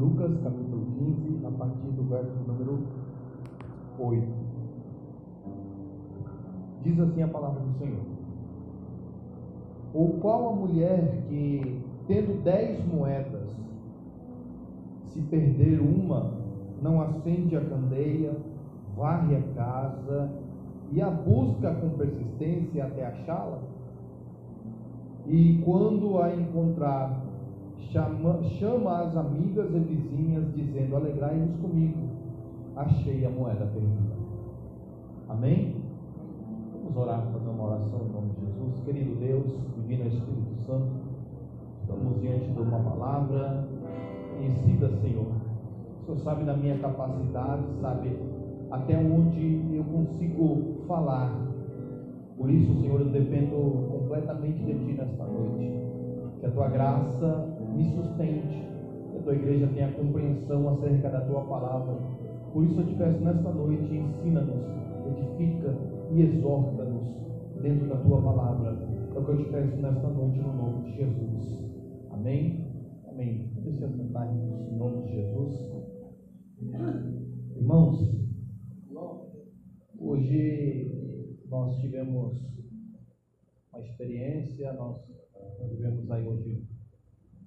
Lucas 0.00 0.34
capítulo 0.42 0.86
15, 0.96 1.44
a 1.46 1.50
partir 1.50 1.88
do 1.88 2.02
verso 2.04 2.34
número 2.46 2.78
8. 3.98 4.26
Diz 6.82 6.98
assim 6.98 7.22
a 7.22 7.28
palavra 7.28 7.60
do 7.60 7.78
Senhor: 7.78 8.00
Ou 9.92 10.14
qual 10.20 10.48
a 10.48 10.56
mulher 10.56 11.22
que, 11.28 11.82
tendo 12.08 12.42
dez 12.42 12.82
moedas, 12.86 13.46
se 15.08 15.20
perder 15.20 15.78
uma, 15.82 16.32
não 16.80 17.02
acende 17.02 17.54
a 17.54 17.60
candeia, 17.60 18.34
varre 18.96 19.36
a 19.36 19.42
casa 19.54 20.30
e 20.92 21.02
a 21.02 21.10
busca 21.10 21.74
com 21.74 21.90
persistência 21.90 22.86
até 22.86 23.04
achá-la? 23.04 23.58
E 25.26 25.60
quando 25.62 26.18
a 26.22 26.34
encontrar, 26.34 27.19
chama, 27.92 28.42
chama 28.58 29.00
as 29.00 29.16
amigas 29.16 29.74
e 29.74 29.78
vizinhas, 29.78 30.44
dizendo: 30.54 30.96
Alegrai-vos 30.96 31.56
comigo, 31.56 32.08
achei 32.76 33.24
a 33.24 33.30
moeda 33.30 33.66
perdida. 33.66 34.20
Amém? 35.28 35.76
Vamos 36.72 36.96
orar, 36.96 37.24
fazer 37.32 37.48
uma 37.48 37.64
oração 37.64 38.00
em 38.04 38.12
nome 38.12 38.30
de 38.30 38.46
Jesus. 38.46 38.84
Querido 38.84 39.14
Deus, 39.16 39.46
Divino 39.76 40.08
Espírito 40.08 40.56
Santo, 40.66 40.90
estamos 41.82 42.20
diante 42.20 42.50
de 42.50 42.60
uma 42.60 42.80
palavra 42.80 43.64
conhecida, 44.36 44.90
Senhor. 45.00 45.26
O 46.00 46.04
Senhor 46.04 46.18
sabe 46.18 46.44
da 46.44 46.56
minha 46.56 46.78
capacidade, 46.78 47.62
sabe 47.80 48.16
até 48.70 48.96
onde 48.96 49.62
eu 49.72 49.84
consigo 49.84 50.84
falar. 50.86 51.32
Por 52.36 52.50
isso, 52.50 52.74
Senhor, 52.80 53.00
eu 53.00 53.08
dependo 53.08 53.88
completamente 53.90 54.62
de 54.64 54.74
Ti 54.74 54.92
nesta 54.92 55.24
noite. 55.24 55.70
Que 56.40 56.46
a 56.46 56.50
Tua 56.50 56.68
graça 56.68 57.49
me 57.70 57.84
sustente, 57.84 58.68
que 59.10 59.18
a 59.18 59.22
Tua 59.22 59.34
igreja 59.34 59.66
tenha 59.68 59.92
compreensão 59.92 60.68
acerca 60.68 61.10
da 61.10 61.20
Tua 61.22 61.42
palavra. 61.42 61.94
Por 62.52 62.64
isso 62.64 62.80
eu 62.80 62.86
te 62.86 62.94
peço 62.94 63.24
nesta 63.24 63.50
noite, 63.52 63.94
ensina-nos, 63.94 64.66
edifica 65.06 65.74
e 66.12 66.22
exorta-nos 66.22 67.06
dentro 67.62 67.88
da 67.88 67.96
Tua 67.96 68.20
palavra. 68.22 68.76
É 69.14 69.18
o 69.18 69.24
que 69.24 69.30
eu 69.30 69.38
te 69.38 69.50
peço 69.50 69.76
nesta 69.76 70.08
noite, 70.08 70.38
no 70.38 70.52
nome 70.52 70.82
de 70.84 70.96
Jesus. 70.96 71.64
Amém? 72.10 72.66
Amém. 73.08 73.50
Deixa 73.62 73.84
eu 73.84 73.90
sentar 73.90 74.28
em 74.34 74.76
nome 74.76 75.02
de 75.02 75.12
Jesus. 75.12 75.70
Irmãos, 77.56 78.20
hoje 79.98 80.90
nós 81.48 81.76
tivemos 81.78 82.50
uma 83.72 83.80
experiência, 83.80 84.72
nós 84.74 85.04
tivemos 85.68 86.10
aí 86.10 86.26
hoje, 86.26 86.66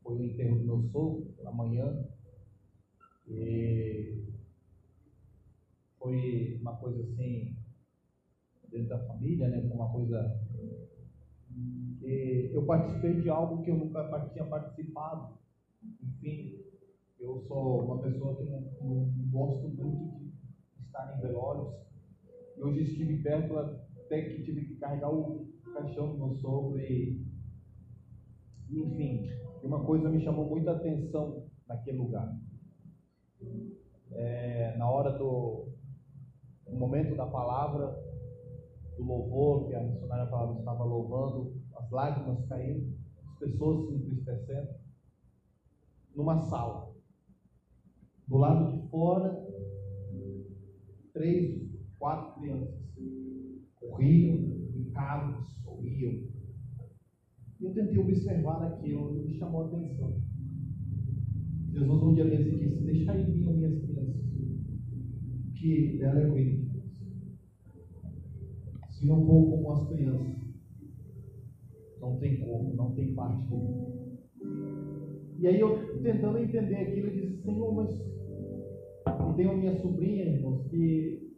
foi 0.03 0.17
o 0.17 0.23
enterro 0.23 0.57
do 0.59 0.65
meu 0.65 0.83
sogro, 0.91 1.33
amanhã, 1.45 2.05
e 3.27 4.23
foi 5.99 6.57
uma 6.61 6.75
coisa 6.75 7.01
assim, 7.03 7.55
dentro 8.69 8.89
da 8.89 9.07
família, 9.07 9.47
né, 9.47 9.69
uma 9.73 9.89
coisa 9.91 10.39
que 11.99 12.51
eu 12.53 12.65
participei 12.65 13.21
de 13.21 13.29
algo 13.29 13.63
que 13.63 13.71
eu 13.71 13.77
nunca 13.77 14.29
tinha 14.33 14.45
participado, 14.45 15.37
enfim, 16.01 16.59
eu 17.19 17.41
sou 17.47 17.85
uma 17.85 18.01
pessoa 18.01 18.35
que 18.35 18.43
não, 18.43 18.61
não 18.81 19.29
gosto 19.31 19.69
muito 19.69 20.33
de 20.77 20.85
estar 20.85 21.17
em 21.17 21.21
velórios. 21.21 21.73
E 22.57 22.61
hoje 22.61 22.83
estive 22.83 23.17
perto 23.23 23.57
até 23.57 24.21
que 24.21 24.43
tive 24.43 24.65
que 24.65 24.75
carregar 24.75 25.13
o 25.13 25.47
caixão 25.73 26.11
do 26.11 26.17
meu 26.17 26.35
sogro 26.35 26.79
e 26.79 27.25
enfim, 28.69 29.29
uma 29.63 29.83
coisa 29.83 30.09
me 30.09 30.23
chamou 30.23 30.49
muita 30.49 30.71
atenção 30.71 31.45
naquele 31.67 31.97
lugar. 31.97 32.35
É, 34.11 34.75
na 34.77 34.89
hora 34.89 35.17
do 35.17 35.67
no 36.67 36.79
momento 36.79 37.15
da 37.15 37.25
palavra, 37.25 37.95
do 38.97 39.03
louvor, 39.03 39.67
que 39.67 39.75
a 39.75 39.83
missionária 39.83 40.25
palavra 40.25 40.59
estava 40.59 40.83
louvando, 40.83 41.61
as 41.75 41.89
lágrimas 41.91 42.45
caindo, 42.47 42.95
as 43.25 43.37
pessoas 43.39 43.87
se 43.87 43.95
entristecendo, 43.95 44.69
numa 46.15 46.39
sala. 46.49 46.91
Do 48.27 48.37
lado 48.37 48.71
de 48.71 48.87
fora, 48.89 49.45
três, 51.13 51.69
quatro 51.99 52.39
crianças 52.39 52.83
corriam, 53.79 54.37
brincavam, 54.71 55.43
sorriam. 55.63 56.32
Eu 57.63 57.73
tentei 57.73 57.97
observar 57.97 58.61
aquilo 58.61 59.15
e 59.15 59.23
me 59.23 59.37
chamou 59.37 59.61
a 59.63 59.67
atenção. 59.67 60.21
Jesus 61.71 62.03
um 62.03 62.13
dia 62.13 62.25
desse 62.25 62.51
disse: 62.51 62.83
Deixa 62.83 63.13
aí 63.13 63.23
vir 63.23 63.47
as 63.47 63.55
minhas 63.55 63.79
crianças, 63.79 64.21
que 65.55 65.97
dela 65.97 66.19
é 66.19 66.29
o 66.29 66.33
de 66.33 66.57
Deus. 66.57 66.83
Se 68.89 69.07
não 69.07 69.25
for 69.25 69.49
como 69.49 69.71
as 69.71 69.87
crianças, 69.87 70.35
não 72.01 72.17
tem 72.17 72.41
como, 72.41 72.73
não 72.73 72.91
tem 72.95 73.15
parte 73.15 73.47
comigo. 73.47 74.19
E 75.39 75.47
aí 75.47 75.57
eu 75.57 76.01
tentando 76.01 76.39
entender 76.39 76.75
aquilo, 76.75 77.07
eu 77.07 77.13
disse, 77.13 77.43
Senhor, 77.43 77.73
mas 77.73 77.91
eu 79.07 79.33
tenho 79.37 79.57
minha 79.57 79.81
sobrinha, 79.81 80.25
irmãos, 80.25 80.67
que 80.67 81.31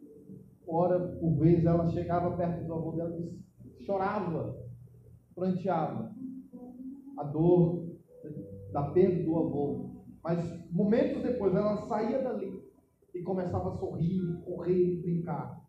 hora 0.66 0.98
por 1.20 1.36
vez 1.36 1.64
ela 1.64 1.88
chegava 1.90 2.36
perto 2.36 2.66
do 2.66 2.74
avô 2.74 2.90
dela 2.92 3.16
e 3.16 3.84
chorava, 3.84 4.56
pranteava 5.32 6.15
a 7.16 7.24
dor 7.24 7.96
da 8.72 8.90
perda 8.90 9.22
do 9.22 9.36
avô. 9.36 9.90
Mas 10.22 10.70
momentos 10.70 11.22
depois 11.22 11.54
ela 11.54 11.76
saía 11.86 12.22
dali 12.22 12.62
e 13.14 13.22
começava 13.22 13.70
a 13.70 13.76
sorrir, 13.78 14.40
correr, 14.44 15.00
brincar. 15.00 15.64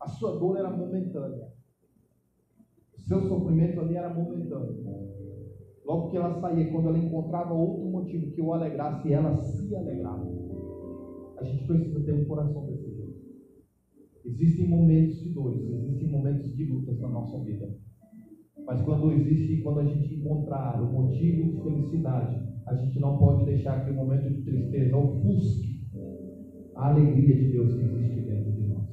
A 0.00 0.08
sua 0.08 0.38
dor 0.38 0.56
era 0.56 0.70
momentânea. 0.70 1.52
O 2.98 3.00
seu 3.02 3.20
sofrimento 3.28 3.80
ali 3.80 3.96
era 3.96 4.12
momentâneo. 4.12 4.84
Logo 5.84 6.10
que 6.10 6.16
ela 6.16 6.40
saía, 6.40 6.70
quando 6.72 6.88
ela 6.88 6.98
encontrava 6.98 7.52
outro 7.52 7.84
motivo 7.84 8.30
que 8.32 8.40
o 8.40 8.52
alegrasse, 8.54 9.12
ela 9.12 9.36
se 9.36 9.76
alegrava. 9.76 10.26
A 11.36 11.44
gente 11.44 11.66
precisa 11.66 12.00
ter 12.00 12.14
um 12.14 12.24
coração 12.24 12.64
desse 12.64 12.90
jeito. 12.90 13.14
Existem 14.24 14.66
momentos 14.66 15.20
de 15.20 15.28
dores, 15.34 15.60
existem 15.60 16.08
momentos 16.08 16.56
de 16.56 16.64
lutas 16.64 16.98
na 16.98 17.08
nossa 17.08 17.38
vida. 17.44 17.76
Mas 18.66 18.80
quando 18.82 19.12
existe, 19.12 19.62
quando 19.62 19.80
a 19.80 19.84
gente 19.84 20.14
encontrar 20.14 20.80
o 20.82 20.92
motivo 20.92 21.52
de 21.52 21.62
felicidade, 21.62 22.42
a 22.66 22.74
gente 22.74 22.98
não 22.98 23.18
pode 23.18 23.44
deixar 23.44 23.84
que 23.84 23.90
o 23.90 23.94
momento 23.94 24.28
de 24.30 24.42
tristeza 24.42 24.96
ofusque 24.96 25.84
a 26.74 26.88
alegria 26.88 27.36
de 27.36 27.52
Deus 27.52 27.74
que 27.74 27.82
existe 27.82 28.20
dentro 28.22 28.52
de 28.52 28.62
nós. 28.62 28.88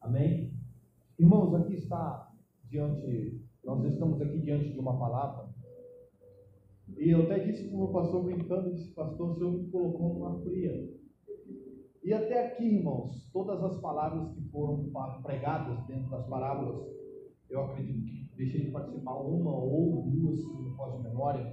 Amém? 0.00 0.52
Irmãos, 1.18 1.54
aqui 1.54 1.74
está 1.74 2.30
diante, 2.68 3.42
nós 3.64 3.84
estamos 3.84 4.20
aqui 4.20 4.38
diante 4.40 4.72
de 4.72 4.78
uma 4.78 4.98
palavra. 4.98 5.48
E 6.96 7.10
eu 7.10 7.22
até 7.22 7.38
disse 7.40 7.68
para 7.68 7.78
o 7.78 7.92
pastor 7.92 8.24
brincando, 8.24 8.74
disse, 8.74 8.92
pastor, 8.92 9.30
o 9.30 9.34
senhor 9.34 9.52
me 9.52 9.70
colocou 9.70 10.14
numa 10.14 10.40
fria. 10.40 10.88
E 12.02 12.12
até 12.12 12.46
aqui, 12.46 12.64
irmãos, 12.64 13.28
todas 13.32 13.62
as 13.62 13.80
palavras 13.80 14.30
que 14.32 14.42
foram 14.50 14.90
pregadas 15.22 15.86
dentro 15.86 16.10
das 16.10 16.26
parábolas, 16.26 16.86
eu 17.50 17.64
acredito 17.64 18.04
que 18.04 18.27
deixei 18.38 18.66
de 18.66 18.70
participar 18.70 19.16
uma 19.16 19.50
ou 19.50 20.08
duas, 20.08 20.38
não 20.44 20.76
fosse 20.76 21.02
memória. 21.02 21.52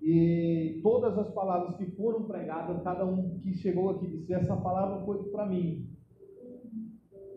E 0.00 0.80
todas 0.82 1.18
as 1.18 1.30
palavras 1.32 1.76
que 1.76 1.86
foram 1.96 2.24
pregadas, 2.24 2.82
cada 2.82 3.04
um 3.04 3.40
que 3.40 3.54
chegou 3.54 3.90
aqui 3.90 4.06
disse: 4.06 4.32
Essa 4.32 4.56
palavra 4.56 5.04
foi 5.04 5.24
para 5.30 5.46
mim. 5.46 5.88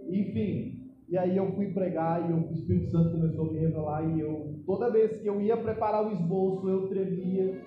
Enfim, 0.07 0.91
e 1.07 1.17
aí 1.17 1.35
eu 1.35 1.51
fui 1.53 1.73
pregar 1.73 2.29
e 2.29 2.33
o 2.33 2.51
Espírito 2.51 2.91
Santo 2.91 3.11
começou 3.11 3.49
a 3.49 3.53
me 3.53 3.59
revelar. 3.59 4.15
E 4.15 4.19
eu, 4.19 4.61
toda 4.65 4.91
vez 4.91 5.19
que 5.21 5.27
eu 5.27 5.41
ia 5.41 5.57
preparar 5.57 6.05
o 6.05 6.11
esboço, 6.11 6.69
eu 6.69 6.87
tremia. 6.87 7.65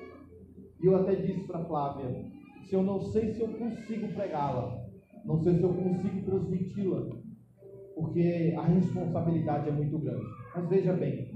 E 0.82 0.87
eu 0.87 0.96
até 0.96 1.17
disse 1.17 1.46
para 1.46 1.64
Flávia: 1.64 2.31
Se 2.69 2.75
eu 2.75 2.82
não 2.82 3.00
sei 3.00 3.32
se 3.32 3.40
eu 3.40 3.49
consigo 3.49 4.08
pregá-la, 4.14 4.84
não 5.25 5.43
sei 5.43 5.55
se 5.56 5.62
eu 5.62 5.75
consigo 5.75 6.25
transmiti-la, 6.25 7.24
porque 7.94 8.55
a 8.56 8.62
responsabilidade 8.62 9.69
é 9.69 9.73
muito 9.73 9.99
grande. 9.99 10.26
Mas 10.55 10.69
veja 10.69 10.93
bem, 10.93 11.31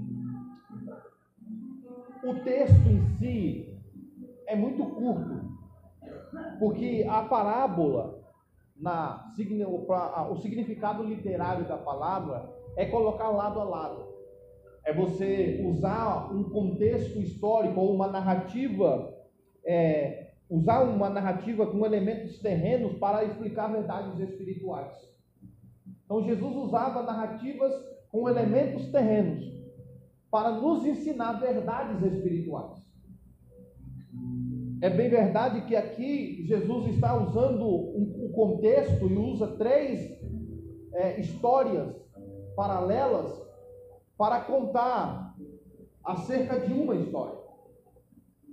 o 2.23 2.33
texto 2.43 2.87
em 2.87 3.01
si 3.17 3.79
é 4.45 4.55
muito 4.55 4.85
curto, 4.85 5.41
porque 6.59 7.05
a 7.09 7.23
parábola, 7.23 8.19
na, 8.75 9.31
o 10.29 10.35
significado 10.37 11.03
literário 11.03 11.67
da 11.67 11.77
palavra 11.77 12.49
é 12.75 12.85
colocar 12.85 13.29
lado 13.29 13.59
a 13.59 13.63
lado. 13.63 14.09
É 14.83 14.93
você 14.93 15.63
usar 15.65 16.33
um 16.33 16.43
contexto 16.43 17.19
histórico 17.19 17.79
ou 17.79 17.93
uma 17.93 18.07
narrativa, 18.07 19.13
é, 19.65 20.31
usar 20.49 20.81
uma 20.81 21.09
narrativa 21.09 21.67
com 21.67 21.85
elementos 21.85 22.39
terrenos 22.39 22.97
para 22.97 23.23
explicar 23.23 23.67
verdades 23.67 24.19
espirituais. 24.19 25.18
Então 26.09 26.23
Jesus 26.23 26.55
usava 26.55 27.03
narrativas 27.03 27.71
com 28.11 28.27
elementos 28.27 28.87
terrenos 28.87 29.45
para 30.31 30.49
nos 30.53 30.83
ensinar 30.83 31.33
verdades 31.33 32.01
espirituais. 32.01 32.83
É 34.81 34.89
bem 34.89 35.07
verdade 35.07 35.67
que 35.67 35.75
aqui 35.75 36.43
Jesus 36.47 36.87
está 36.95 37.15
usando 37.15 37.63
o 37.63 38.31
contexto 38.33 39.07
e 39.07 39.17
usa 39.17 39.55
três 39.55 40.19
é, 40.93 41.19
histórias 41.19 41.95
paralelas 42.55 43.39
para 44.17 44.41
contar 44.41 45.35
acerca 46.03 46.59
de 46.59 46.73
uma 46.73 46.95
história. 46.95 47.37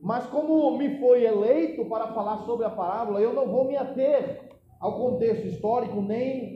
Mas 0.02 0.26
como 0.26 0.76
me 0.76 0.98
foi 0.98 1.24
eleito 1.24 1.86
para 1.86 2.08
falar 2.08 2.44
sobre 2.44 2.66
a 2.66 2.70
parábola, 2.70 3.18
eu 3.18 3.32
não 3.32 3.48
vou 3.48 3.64
me 3.64 3.76
ater 3.76 4.46
ao 4.78 4.98
contexto 4.98 5.46
histórico, 5.46 6.02
nem, 6.02 6.55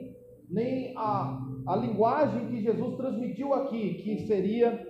nem 0.51 0.93
a, 0.97 1.39
a 1.65 1.75
linguagem 1.77 2.47
que 2.47 2.61
Jesus 2.61 2.95
transmitiu 2.97 3.53
aqui, 3.53 3.95
que 3.95 4.27
seria 4.27 4.87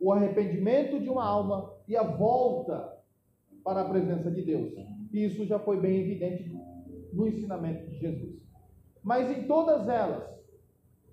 o 0.00 0.12
arrependimento 0.12 1.00
de 1.00 1.08
uma 1.08 1.24
alma 1.24 1.72
e 1.86 1.96
a 1.96 2.02
volta 2.02 2.92
para 3.62 3.82
a 3.82 3.88
presença 3.88 4.30
de 4.30 4.42
Deus. 4.42 4.72
E 5.12 5.24
isso 5.24 5.46
já 5.46 5.58
foi 5.58 5.80
bem 5.80 6.00
evidente 6.00 6.52
no 7.12 7.28
ensinamento 7.28 7.88
de 7.88 7.98
Jesus. 7.98 8.34
Mas 9.02 9.30
em 9.30 9.46
todas 9.46 9.88
elas, 9.88 10.24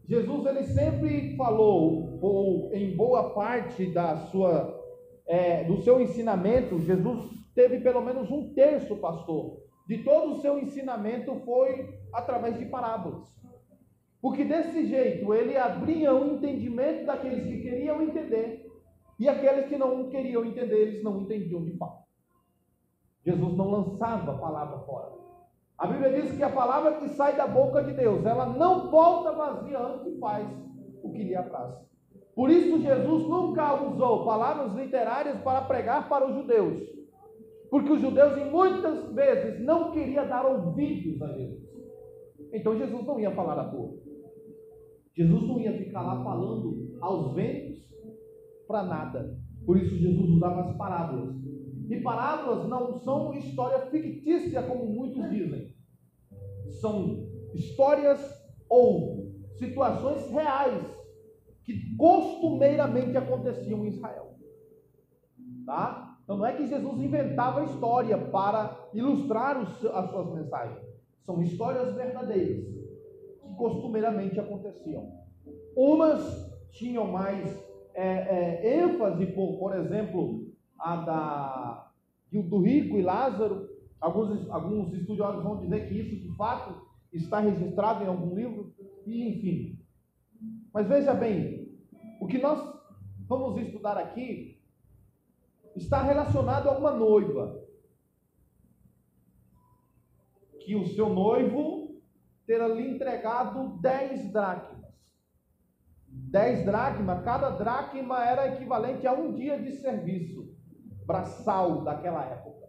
Jesus 0.07 0.45
ele 0.45 0.63
sempre 0.63 1.35
falou, 1.37 2.19
ou 2.21 2.73
em 2.73 2.95
boa 2.95 3.33
parte 3.33 3.85
da 3.93 4.17
sua, 4.27 4.77
é, 5.27 5.63
do 5.65 5.81
seu 5.83 6.01
ensinamento, 6.01 6.81
Jesus 6.81 7.29
teve 7.53 7.79
pelo 7.79 8.01
menos 8.01 8.31
um 8.31 8.53
terço, 8.53 8.95
pastor, 8.97 9.61
de 9.87 10.03
todo 10.03 10.33
o 10.33 10.41
seu 10.41 10.57
ensinamento 10.59 11.35
foi 11.45 11.87
através 12.13 12.57
de 12.57 12.65
parábolas. 12.65 13.31
Porque 14.21 14.43
desse 14.43 14.85
jeito 14.85 15.33
ele 15.33 15.57
abria 15.57 16.13
o 16.13 16.35
entendimento 16.35 17.05
daqueles 17.05 17.43
que 17.43 17.61
queriam 17.61 18.01
entender, 18.01 18.69
e 19.19 19.27
aqueles 19.27 19.67
que 19.67 19.77
não 19.77 20.09
queriam 20.09 20.45
entender, 20.45 20.77
eles 20.77 21.03
não 21.03 21.21
entendiam 21.21 21.63
de 21.63 21.75
fato. 21.77 22.01
Jesus 23.25 23.55
não 23.55 23.69
lançava 23.69 24.31
a 24.31 24.37
palavra 24.37 24.79
fora. 24.79 25.11
A 25.77 25.87
Bíblia 25.87 26.21
diz 26.21 26.37
que 26.37 26.43
a 26.43 26.49
palavra 26.49 26.93
que 26.93 27.09
sai 27.09 27.35
da 27.35 27.47
boca 27.47 27.83
de 27.83 27.93
Deus, 27.93 28.25
ela 28.25 28.45
não 28.45 28.89
volta 28.91 29.31
vazia 29.31 29.79
antes 29.79 30.03
que 30.03 30.19
faz 30.19 30.47
o 31.03 31.11
que 31.11 31.23
lhe 31.23 31.35
apraz. 31.35 31.73
Por 32.35 32.49
isso 32.49 32.79
Jesus 32.79 33.27
nunca 33.27 33.81
usou 33.83 34.25
palavras 34.25 34.73
literárias 34.73 35.39
para 35.41 35.61
pregar 35.61 36.07
para 36.07 36.27
os 36.27 36.35
judeus. 36.35 36.81
Porque 37.69 37.91
os 37.91 38.01
judeus 38.01 38.35
muitas 38.51 39.11
vezes 39.13 39.63
não 39.63 39.91
queriam 39.91 40.27
dar 40.27 40.45
ouvidos 40.45 41.21
a 41.21 41.27
Jesus. 41.27 41.61
Então 42.53 42.77
Jesus 42.77 43.05
não 43.05 43.19
ia 43.19 43.31
falar 43.31 43.59
à 43.59 43.69
toa. 43.69 44.10
Jesus 45.15 45.47
não 45.47 45.59
ia 45.59 45.77
ficar 45.77 46.01
lá 46.01 46.23
falando 46.23 46.97
aos 47.01 47.33
ventos 47.33 47.79
para 48.67 48.83
nada. 48.83 49.37
Por 49.65 49.77
isso 49.77 49.97
Jesus 49.97 50.29
usava 50.29 50.61
as 50.61 50.77
parábolas 50.77 51.35
e 51.91 51.99
parábolas 51.99 52.69
não 52.69 52.97
são 52.99 53.33
história 53.33 53.79
fictícia, 53.87 54.63
como 54.63 54.85
muitos 54.85 55.29
dizem. 55.29 55.75
São 56.79 57.27
histórias 57.53 58.17
ou 58.69 59.35
situações 59.57 60.25
reais 60.31 60.81
que 61.65 61.93
costumeiramente 61.97 63.17
aconteciam 63.17 63.83
em 63.83 63.89
Israel. 63.89 64.37
Tá? 65.65 66.17
Então 66.23 66.37
não 66.37 66.45
é 66.45 66.53
que 66.53 66.65
Jesus 66.65 67.01
inventava 67.01 67.65
história 67.65 68.17
para 68.17 68.89
ilustrar 68.93 69.57
as 69.57 70.09
suas 70.09 70.33
mensagens. 70.33 70.79
São 71.19 71.41
histórias 71.41 71.93
verdadeiras 71.93 72.80
costumeiramente 73.61 74.39
aconteciam. 74.39 75.07
Umas 75.75 76.51
tinham 76.71 77.05
mais 77.05 77.55
é, 77.93 78.07
é, 78.63 78.79
ênfase, 78.79 79.27
por, 79.27 79.59
por 79.59 79.75
exemplo, 79.75 80.51
a 80.79 80.95
da, 80.95 81.91
do 82.31 82.59
rico 82.61 82.97
e 82.97 83.03
Lázaro. 83.03 83.69
Alguns, 83.99 84.49
alguns 84.49 84.93
estudiosos 84.93 85.43
vão 85.43 85.59
dizer 85.59 85.87
que 85.87 85.93
isso 85.93 86.15
de 86.15 86.35
fato 86.35 86.87
está 87.13 87.39
registrado 87.39 88.03
em 88.03 88.07
algum 88.07 88.33
livro, 88.33 88.73
e 89.05 89.29
enfim. 89.29 89.79
Mas 90.73 90.87
veja 90.87 91.13
bem, 91.13 91.69
o 92.19 92.25
que 92.25 92.39
nós 92.39 92.59
vamos 93.27 93.61
estudar 93.61 93.97
aqui 93.97 94.59
está 95.75 96.01
relacionado 96.01 96.67
a 96.67 96.77
uma 96.77 96.91
noiva. 96.91 97.61
Que 100.61 100.75
o 100.75 100.87
seu 100.87 101.09
noivo 101.09 101.80
terá 102.51 102.67
lhe 102.67 102.85
entregado 102.85 103.79
dez 103.79 104.29
dracmas. 104.29 104.91
Dez 106.09 106.65
dracmas, 106.65 107.23
cada 107.23 107.51
dracma 107.51 108.25
era 108.25 108.49
equivalente 108.49 109.07
a 109.07 109.13
um 109.13 109.31
dia 109.31 109.57
de 109.57 109.71
serviço 109.77 110.53
braçal 111.05 111.81
daquela 111.85 112.25
época. 112.25 112.67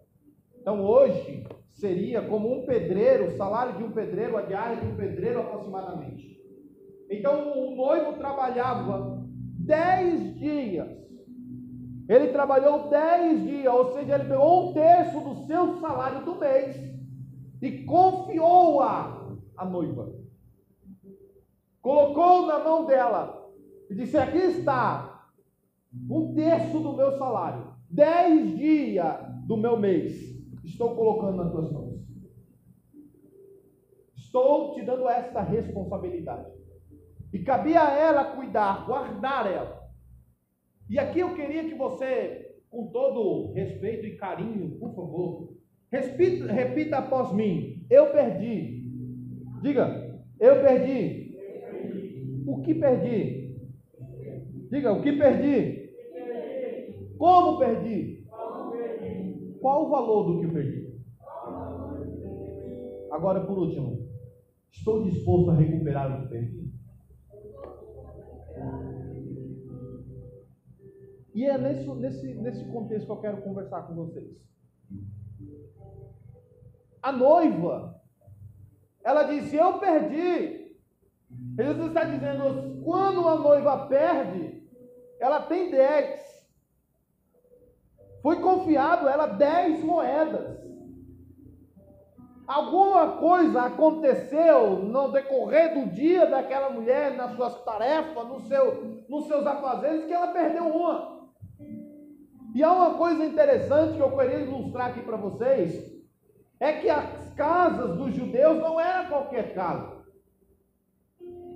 Então 0.61 0.85
hoje 0.85 1.45
seria 1.71 2.23
como 2.23 2.61
um 2.61 2.65
pedreiro, 2.65 3.27
o 3.27 3.37
salário 3.37 3.77
de 3.77 3.83
um 3.83 3.91
pedreiro, 3.91 4.37
a 4.37 4.43
diária 4.43 4.77
de 4.77 4.87
um 4.87 4.95
pedreiro 4.95 5.41
aproximadamente. 5.41 6.41
Então 7.11 7.51
o 7.51 7.75
noivo 7.75 8.13
trabalhava 8.13 9.21
dez 9.59 10.39
dias. 10.39 10.97
Ele 12.09 12.29
trabalhou 12.29 12.89
dez 12.89 13.43
dias, 13.43 13.75
ou 13.75 13.93
seja, 13.95 14.15
ele 14.15 14.29
pegou 14.29 14.71
um 14.71 14.75
terço 14.75 15.19
do 15.19 15.45
seu 15.45 15.81
salário 15.81 16.25
do 16.25 16.37
mês 16.37 16.77
e 17.61 17.85
confiou-a 17.85 19.22
à 19.63 19.65
noiva. 19.65 20.15
Colocou 21.81 22.47
na 22.47 22.59
mão 22.59 22.87
dela 22.87 23.51
e 23.91 23.95
disse: 23.95 24.17
Aqui 24.17 24.39
está 24.39 25.29
um 26.09 26.35
terço 26.35 26.79
do 26.81 26.97
meu 26.97 27.19
salário 27.19 27.73
dez 27.93 28.57
dias 28.57 29.17
do 29.47 29.57
meu 29.57 29.79
mês, 29.79 30.35
estou 30.65 30.97
colocando 30.97 31.37
nas 31.37 31.53
tuas 31.53 31.71
mãos. 31.71 32.01
Estou 34.17 34.75
te 34.75 34.83
dando 34.83 35.07
esta 35.09 35.43
responsabilidade. 35.43 36.51
E 37.33 37.39
cabia 37.41 37.83
a 37.83 37.93
ela 37.93 38.25
cuidar, 38.37 38.87
guardar 38.87 39.47
ela. 39.47 39.83
E 40.89 40.99
aqui 40.99 41.21
eu 41.21 41.35
queria 41.35 41.65
que 41.65 41.75
você, 41.75 42.57
com 42.71 42.87
todo 42.89 43.53
respeito 43.53 44.07
e 44.07 44.17
carinho, 44.17 44.79
por 44.79 44.95
favor, 44.95 45.55
repita, 45.91 46.51
repita 46.51 46.99
após 46.99 47.33
mim: 47.33 47.87
Eu 47.91 48.11
perdi. 48.11 48.82
Diga, 49.63 50.21
eu 50.41 50.61
perdi. 50.61 51.33
O 52.47 52.61
que 52.63 52.75
perdi? 52.75 53.57
Diga, 54.71 54.93
o 54.93 55.01
que 55.01 55.13
perdi? 55.13 55.95
Como 57.17 57.59
perdi? 57.59 58.27
Qual 59.61 59.87
o 59.87 59.91
valor 59.91 60.33
do 60.33 60.41
que 60.41 60.53
perdi? 60.53 61.01
Agora, 63.13 63.47
por 63.47 63.59
último, 63.59 64.09
estou 64.73 65.05
disposto 65.05 65.51
a 65.51 65.55
recuperar 65.55 66.11
o 66.11 66.23
que 66.23 66.29
perdi? 66.29 66.73
E 71.35 71.45
é 71.45 71.57
nesse, 71.57 71.89
nesse, 71.95 72.35
nesse 72.35 72.65
contexto 72.73 73.07
que 73.07 73.13
eu 73.13 73.21
quero 73.21 73.43
conversar 73.43 73.83
com 73.83 73.95
vocês. 73.95 74.29
A 77.01 77.13
noiva, 77.13 78.02
ela 79.05 79.25
disse: 79.25 79.57
Eu 79.57 79.79
perdi. 79.79 80.77
Jesus 81.57 81.89
está 81.89 82.05
dizendo: 82.05 82.83
quando 82.85 83.29
a 83.29 83.37
noiva 83.37 83.87
perde, 83.87 84.63
ela 85.19 85.41
tem 85.43 85.71
dez. 85.71 86.21
Foi 88.23 88.41
confiado 88.41 89.09
ela 89.09 89.27
dez 89.27 89.83
moedas. 89.83 90.63
Alguma 92.47 93.17
coisa 93.17 93.63
aconteceu 93.63 94.79
no 94.81 95.13
decorrer 95.13 95.75
do 95.75 95.91
dia 95.91 96.27
daquela 96.27 96.71
mulher, 96.71 97.17
nas 97.17 97.35
suas 97.37 97.63
tarefas, 97.65 98.29
no 98.29 98.41
seu, 98.41 99.05
nos 99.09 99.27
seus 99.27 99.47
afazeres, 99.47 100.05
que 100.05 100.13
ela 100.13 100.29
perdeu 100.29 100.65
uma. 100.65 101.31
E 102.55 102.63
há 102.63 102.71
uma 102.71 102.95
coisa 102.95 103.25
interessante 103.25 103.95
que 103.95 104.03
eu 104.03 104.17
queria 104.17 104.41
ilustrar 104.41 104.89
aqui 104.89 105.01
para 105.01 105.17
vocês: 105.17 106.02
é 106.63 106.75
que 106.75 106.89
as 106.89 107.35
casas 107.35 107.97
dos 107.97 108.15
judeus 108.15 108.59
não 108.59 108.81
era 108.81 109.09
qualquer 109.09 109.53
casa. 109.53 110.01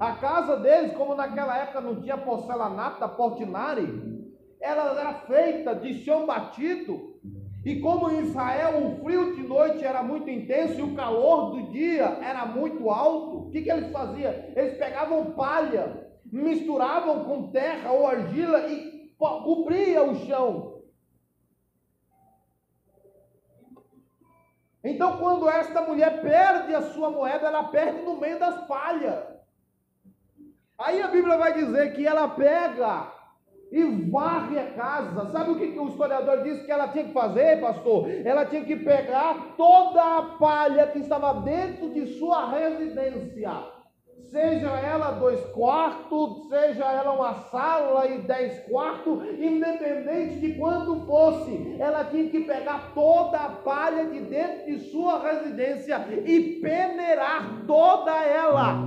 A 0.00 0.14
casa 0.16 0.56
deles, 0.56 0.96
como 0.96 1.14
naquela 1.14 1.56
época 1.56 1.80
não 1.80 2.00
tinha 2.02 2.18
porcelanato 2.18 2.98
da 2.98 3.06
Portinari, 3.06 3.86
ela 4.60 5.00
era 5.00 5.14
feita 5.20 5.76
de 5.76 6.02
chão 6.02 6.26
batido. 6.26 7.20
E 7.64 7.78
como 7.80 8.10
em 8.10 8.22
Israel 8.22 8.84
o 8.84 9.04
frio 9.04 9.36
de 9.36 9.44
noite 9.44 9.84
era 9.84 10.02
muito 10.02 10.28
intenso 10.28 10.80
e 10.80 10.82
o 10.82 10.96
calor 10.96 11.52
do 11.52 11.70
dia 11.70 12.18
era 12.20 12.44
muito 12.44 12.90
alto, 12.90 13.46
o 13.46 13.50
que, 13.50 13.62
que 13.62 13.70
eles 13.70 13.92
faziam? 13.92 14.34
Eles 14.56 14.76
pegavam 14.76 15.32
palha, 15.32 16.04
misturavam 16.24 17.24
com 17.24 17.52
terra 17.52 17.92
ou 17.92 18.08
argila 18.08 18.66
e 18.66 19.12
cobria 19.16 20.02
o 20.02 20.16
chão. 20.26 20.75
Então, 24.86 25.18
quando 25.18 25.48
esta 25.48 25.82
mulher 25.82 26.22
perde 26.22 26.72
a 26.72 26.82
sua 26.82 27.10
moeda, 27.10 27.48
ela 27.48 27.64
perde 27.64 28.02
no 28.02 28.20
meio 28.20 28.38
das 28.38 28.66
palhas. 28.68 29.24
Aí 30.78 31.02
a 31.02 31.08
Bíblia 31.08 31.36
vai 31.36 31.54
dizer 31.54 31.92
que 31.94 32.06
ela 32.06 32.28
pega 32.28 33.12
e 33.72 33.82
varre 34.08 34.60
a 34.60 34.70
casa. 34.74 35.32
Sabe 35.32 35.50
o 35.50 35.58
que 35.58 35.76
o 35.76 35.88
historiador 35.88 36.44
disse 36.44 36.64
que 36.64 36.70
ela 36.70 36.86
tinha 36.86 37.04
que 37.04 37.12
fazer, 37.12 37.60
pastor? 37.60 38.08
Ela 38.24 38.46
tinha 38.46 38.64
que 38.64 38.76
pegar 38.76 39.56
toda 39.56 40.18
a 40.18 40.22
palha 40.38 40.86
que 40.86 41.00
estava 41.00 41.34
dentro 41.40 41.90
de 41.90 42.06
sua 42.18 42.48
residência 42.50 43.75
seja 44.30 44.68
ela 44.68 45.12
dois 45.12 45.40
quartos, 45.46 46.48
seja 46.48 46.84
ela 46.84 47.12
uma 47.12 47.34
sala 47.50 48.06
e 48.06 48.22
dez 48.22 48.60
quartos, 48.68 49.22
independente 49.38 50.40
de 50.40 50.54
quanto 50.54 51.06
fosse, 51.06 51.76
ela 51.78 52.04
tinha 52.04 52.28
que 52.30 52.40
pegar 52.40 52.92
toda 52.94 53.38
a 53.38 53.48
palha 53.50 54.06
de 54.06 54.20
dentro 54.20 54.66
de 54.66 54.78
sua 54.90 55.20
residência 55.20 55.96
e 56.24 56.60
peneirar 56.60 57.64
toda 57.66 58.12
ela, 58.24 58.82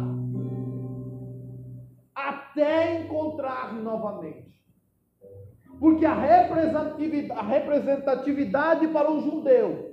até 2.15 3.01
encontrar 3.01 3.73
novamente. 3.73 4.49
Porque 5.79 6.05
a 6.05 6.13
representatividade, 6.13 7.39
a 7.39 7.43
representatividade 7.43 8.87
para 8.89 9.09
um 9.09 9.21
judeu 9.21 9.89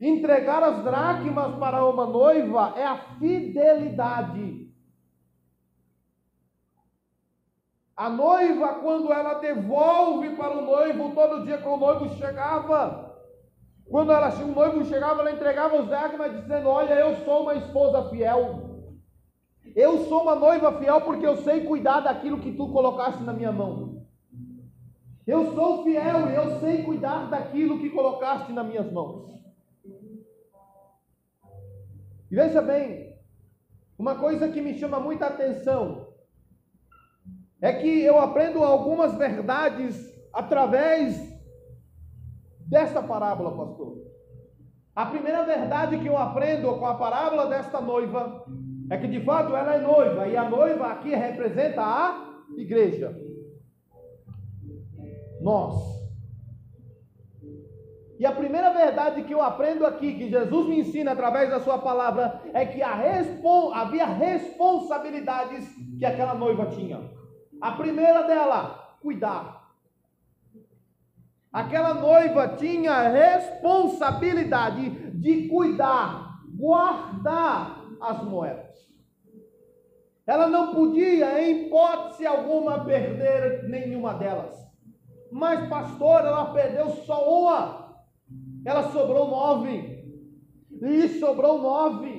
Entregar 0.00 0.62
as 0.62 0.84
dracmas 0.84 1.54
para 1.58 1.84
uma 1.86 2.06
noiva 2.06 2.74
é 2.76 2.84
a 2.84 2.98
fidelidade. 3.18 4.65
A 7.96 8.10
noiva, 8.10 8.74
quando 8.74 9.10
ela 9.10 9.34
devolve 9.34 10.36
para 10.36 10.58
o 10.58 10.66
noivo, 10.66 11.14
todo 11.14 11.44
dia 11.44 11.56
que 11.56 11.66
o 11.66 11.78
noivo 11.78 12.10
chegava, 12.16 13.16
quando 13.88 14.12
ela, 14.12 14.28
o 14.42 14.48
noivo 14.48 14.84
chegava, 14.84 15.22
ela 15.22 15.32
entregava 15.32 15.80
os 15.80 15.88
dracmas 15.88 16.42
dizendo: 16.42 16.68
Olha, 16.68 16.92
eu 16.92 17.16
sou 17.24 17.44
uma 17.44 17.54
esposa 17.54 18.10
fiel. 18.10 18.66
Eu 19.74 20.04
sou 20.04 20.22
uma 20.22 20.34
noiva 20.34 20.78
fiel 20.78 21.00
porque 21.00 21.26
eu 21.26 21.36
sei 21.38 21.64
cuidar 21.64 22.00
daquilo 22.00 22.40
que 22.40 22.52
tu 22.52 22.70
colocaste 22.70 23.22
na 23.22 23.32
minha 23.32 23.52
mão. 23.52 24.06
Eu 25.26 25.54
sou 25.54 25.82
fiel 25.82 26.30
e 26.30 26.34
eu 26.34 26.60
sei 26.60 26.82
cuidar 26.84 27.30
daquilo 27.30 27.78
que 27.78 27.90
colocaste 27.90 28.52
nas 28.52 28.66
minhas 28.66 28.90
mãos. 28.92 29.30
E 32.30 32.34
veja 32.34 32.60
bem, 32.60 33.16
uma 33.98 34.16
coisa 34.16 34.48
que 34.48 34.60
me 34.60 34.78
chama 34.78 35.00
muita 35.00 35.26
atenção 35.26 36.05
é 37.60 37.72
que 37.72 38.02
eu 38.02 38.18
aprendo 38.18 38.62
algumas 38.62 39.14
verdades 39.14 40.14
através 40.32 41.34
desta 42.60 43.02
parábola, 43.02 43.56
pastor. 43.56 43.96
A 44.94 45.06
primeira 45.06 45.44
verdade 45.44 45.98
que 45.98 46.06
eu 46.06 46.16
aprendo 46.16 46.74
com 46.78 46.86
a 46.86 46.94
parábola 46.94 47.46
desta 47.46 47.80
noiva 47.80 48.44
é 48.90 48.96
que 48.96 49.08
de 49.08 49.20
fato 49.20 49.54
ela 49.54 49.74
é 49.74 49.80
noiva 49.80 50.28
e 50.28 50.36
a 50.36 50.48
noiva 50.48 50.86
aqui 50.86 51.14
representa 51.14 51.82
a 51.82 52.44
igreja. 52.56 53.14
Nós. 55.40 55.96
E 58.18 58.24
a 58.24 58.32
primeira 58.32 58.72
verdade 58.72 59.24
que 59.24 59.34
eu 59.34 59.42
aprendo 59.42 59.84
aqui, 59.84 60.14
que 60.14 60.30
Jesus 60.30 60.66
me 60.66 60.80
ensina 60.80 61.12
através 61.12 61.50
da 61.50 61.60
sua 61.60 61.78
palavra, 61.78 62.40
é 62.54 62.64
que 62.64 62.80
havia 62.82 64.06
responsabilidades 64.06 65.68
que 65.98 66.04
aquela 66.04 66.32
noiva 66.34 66.66
tinha. 66.66 66.98
A 67.60 67.72
primeira 67.72 68.22
dela, 68.22 68.96
cuidar. 69.00 69.56
Aquela 71.52 71.94
noiva 71.94 72.48
tinha 72.48 73.08
responsabilidade 73.08 74.90
de 75.18 75.48
cuidar, 75.48 76.40
guardar 76.54 77.82
as 78.00 78.22
moedas. 78.22 78.76
Ela 80.26 80.48
não 80.48 80.74
podia, 80.74 81.40
em 81.40 81.66
hipótese 81.66 82.26
alguma, 82.26 82.84
perder 82.84 83.68
nenhuma 83.68 84.14
delas. 84.14 84.54
Mas, 85.30 85.68
pastor, 85.68 86.20
ela 86.24 86.52
perdeu 86.52 86.90
só 87.04 87.28
uma. 87.28 87.96
Ela 88.64 88.90
sobrou 88.90 89.28
nove. 89.28 90.04
E 90.82 91.08
sobrou 91.20 91.62
nove. 91.62 92.15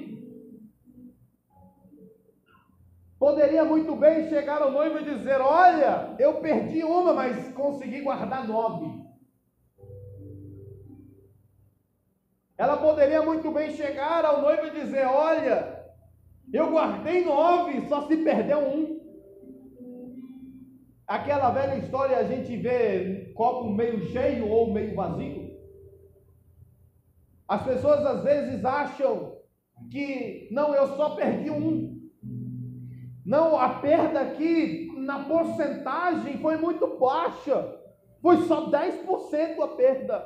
Poderia 3.19 3.65
muito 3.65 3.95
bem 3.95 4.29
chegar 4.29 4.61
ao 4.61 4.71
noivo 4.71 4.99
e 4.99 5.15
dizer: 5.15 5.41
Olha, 5.41 6.15
eu 6.19 6.39
perdi 6.39 6.83
uma, 6.83 7.13
mas 7.13 7.51
consegui 7.53 8.01
guardar 8.01 8.47
nove. 8.47 9.07
Ela 12.57 12.77
poderia 12.77 13.23
muito 13.23 13.51
bem 13.51 13.71
chegar 13.71 14.23
ao 14.23 14.41
noivo 14.41 14.67
e 14.67 14.81
dizer: 14.81 15.05
Olha, 15.07 15.83
eu 16.53 16.71
guardei 16.71 17.25
nove, 17.25 17.87
só 17.87 18.07
se 18.07 18.17
perdeu 18.17 18.59
um. 18.59 18.97
Aquela 21.07 21.49
velha 21.51 21.77
história 21.77 22.17
a 22.17 22.23
gente 22.23 22.55
vê 22.57 23.31
copo 23.33 23.69
meio 23.71 23.99
cheio 24.11 24.47
ou 24.47 24.71
meio 24.71 24.93
vazio. 24.93 25.57
As 27.47 27.63
pessoas 27.63 28.05
às 28.05 28.23
vezes 28.23 28.63
acham 28.63 29.37
que, 29.89 30.49
não, 30.51 30.75
eu 30.75 30.95
só 30.95 31.15
perdi 31.15 31.49
um. 31.49 31.96
Não, 33.27 33.59
a 33.59 33.67
perda 33.81 34.21
aqui 34.21 34.89
na 34.95 35.25
porcentagem 35.25 36.37
foi 36.37 36.55
muito 36.55 36.97
baixa. 36.97 37.75
Foi 38.21 38.37
só 38.43 38.71
10% 38.71 39.61
a 39.61 39.67
perda. 39.67 40.25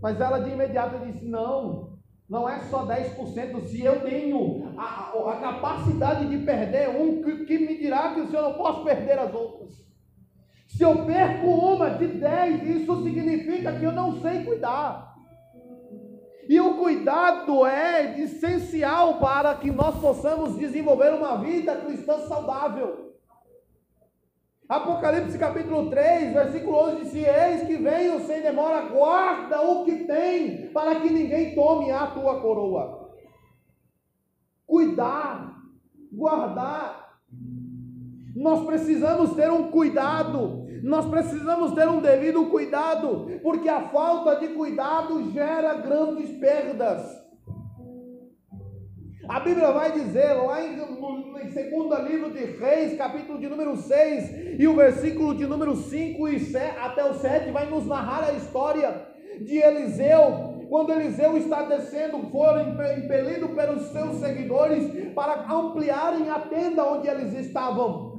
Mas 0.00 0.20
ela 0.20 0.38
de 0.38 0.50
imediato 0.50 1.04
disse: 1.04 1.24
não, 1.24 1.98
não 2.28 2.48
é 2.48 2.60
só 2.60 2.86
10%. 2.86 3.66
Se 3.66 3.84
eu 3.84 4.02
tenho 4.02 4.72
a, 4.78 5.10
a 5.32 5.36
capacidade 5.40 6.28
de 6.28 6.38
perder 6.44 6.90
um, 6.90 7.24
que, 7.24 7.44
que 7.44 7.58
me 7.58 7.76
dirá 7.76 8.14
que 8.14 8.20
o 8.20 8.30
senhor 8.30 8.42
não 8.42 8.54
posso 8.54 8.84
perder 8.84 9.18
as 9.18 9.34
outras? 9.34 9.84
Se 10.68 10.84
eu 10.84 11.04
perco 11.04 11.48
uma 11.48 11.90
de 11.90 12.06
10, 12.06 12.68
isso 12.68 13.02
significa 13.02 13.72
que 13.72 13.84
eu 13.84 13.90
não 13.90 14.20
sei 14.20 14.44
cuidar. 14.44 15.09
E 16.50 16.60
o 16.60 16.74
cuidado 16.78 17.64
é 17.64 18.18
essencial 18.22 19.20
para 19.20 19.54
que 19.54 19.70
nós 19.70 20.00
possamos 20.00 20.58
desenvolver 20.58 21.14
uma 21.14 21.36
vida 21.36 21.76
cristã 21.76 22.18
saudável. 22.26 23.14
Apocalipse 24.68 25.38
capítulo 25.38 25.88
3, 25.90 26.32
versículo 26.32 26.76
11 26.76 27.04
diz: 27.04 27.14
Eis 27.14 27.68
que 27.68 27.76
venho 27.76 28.26
sem 28.26 28.42
demora, 28.42 28.80
guarda 28.88 29.62
o 29.62 29.84
que 29.84 30.06
tem, 30.06 30.72
para 30.72 31.00
que 31.00 31.10
ninguém 31.10 31.54
tome 31.54 31.92
a 31.92 32.08
tua 32.08 32.40
coroa. 32.40 33.12
Cuidar, 34.66 35.54
guardar. 36.12 37.20
Nós 38.34 38.66
precisamos 38.66 39.36
ter 39.36 39.52
um 39.52 39.70
cuidado 39.70 40.66
nós 40.82 41.06
precisamos 41.06 41.72
ter 41.72 41.88
um 41.88 42.00
devido 42.00 42.46
cuidado, 42.46 43.26
porque 43.42 43.68
a 43.68 43.88
falta 43.88 44.36
de 44.36 44.48
cuidado 44.48 45.30
gera 45.32 45.74
grandes 45.74 46.30
perdas. 46.38 47.20
A 49.28 49.38
Bíblia 49.40 49.70
vai 49.70 49.92
dizer 49.92 50.32
lá 50.34 50.60
em, 50.62 50.76
no, 50.76 51.38
em 51.38 51.50
segundo 51.52 51.94
livro 52.02 52.32
de 52.32 52.44
Reis, 52.44 52.98
capítulo 52.98 53.38
de 53.38 53.48
número 53.48 53.76
6, 53.76 54.58
e 54.58 54.66
o 54.66 54.74
versículo 54.74 55.34
de 55.34 55.46
número 55.46 55.76
5 55.76 56.28
e 56.28 56.40
7, 56.40 56.78
até 56.78 57.04
o 57.04 57.14
7 57.14 57.50
vai 57.52 57.66
nos 57.70 57.86
narrar 57.86 58.24
a 58.24 58.32
história 58.32 59.06
de 59.40 59.58
Eliseu, 59.58 60.66
quando 60.70 60.92
Eliseu 60.92 61.36
está 61.36 61.62
descendo, 61.62 62.28
foram 62.30 62.70
impelidos 62.70 63.50
pelos 63.50 63.82
seus 63.88 64.20
seguidores 64.20 65.12
para 65.14 65.52
ampliarem 65.52 66.30
a 66.30 66.38
tenda 66.38 66.84
onde 66.84 67.08
eles 67.08 67.34
estavam. 67.34 68.09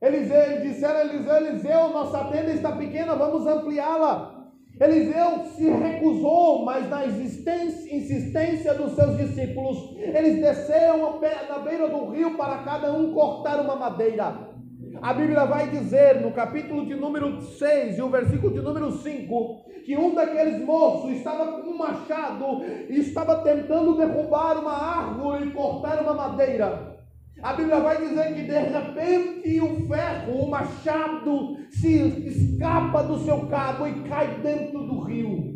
Eliseu, 0.00 0.60
disseram 0.60 0.96
a 0.96 1.04
Eliseu, 1.04 1.36
Eliseu, 1.36 1.88
nossa 1.88 2.24
tenda 2.24 2.50
está 2.52 2.72
pequena, 2.72 3.14
vamos 3.14 3.46
ampliá-la. 3.46 4.36
Eliseu 4.78 5.46
se 5.56 5.70
recusou, 5.70 6.64
mas 6.64 6.88
na 6.90 7.06
insistência 7.06 8.74
dos 8.74 8.94
seus 8.94 9.16
discípulos, 9.16 9.96
eles 9.96 10.38
desceram 10.38 11.18
na 11.48 11.58
beira 11.60 11.88
do 11.88 12.10
rio 12.10 12.36
para 12.36 12.58
cada 12.58 12.92
um 12.92 13.14
cortar 13.14 13.58
uma 13.60 13.74
madeira. 13.74 14.54
A 15.00 15.14
Bíblia 15.14 15.46
vai 15.46 15.70
dizer 15.70 16.20
no 16.20 16.32
capítulo 16.32 16.84
de 16.84 16.94
número 16.94 17.40
6 17.40 17.96
e 17.96 18.02
o 18.02 18.10
versículo 18.10 18.52
de 18.52 18.60
número 18.60 18.92
5 18.92 19.64
que 19.84 19.96
um 19.96 20.14
daqueles 20.14 20.64
moços 20.64 21.10
estava 21.12 21.52
com 21.52 21.70
um 21.70 21.78
machado 21.78 22.62
e 22.88 22.98
estava 22.98 23.42
tentando 23.42 23.96
derrubar 23.96 24.58
uma 24.58 24.72
árvore 24.72 25.46
e 25.46 25.50
cortar 25.52 26.02
uma 26.02 26.12
madeira. 26.12 26.95
A 27.42 27.52
Bíblia 27.52 27.80
vai 27.80 27.98
dizer 27.98 28.34
que 28.34 28.42
de 28.42 28.58
repente 28.58 29.60
o 29.60 29.86
ferro, 29.86 30.42
o 30.42 30.50
machado, 30.50 31.56
se 31.70 31.96
escapa 32.26 33.02
do 33.02 33.18
seu 33.18 33.46
cabo 33.48 33.86
e 33.86 34.08
cai 34.08 34.40
dentro 34.40 34.86
do 34.86 35.00
rio. 35.02 35.54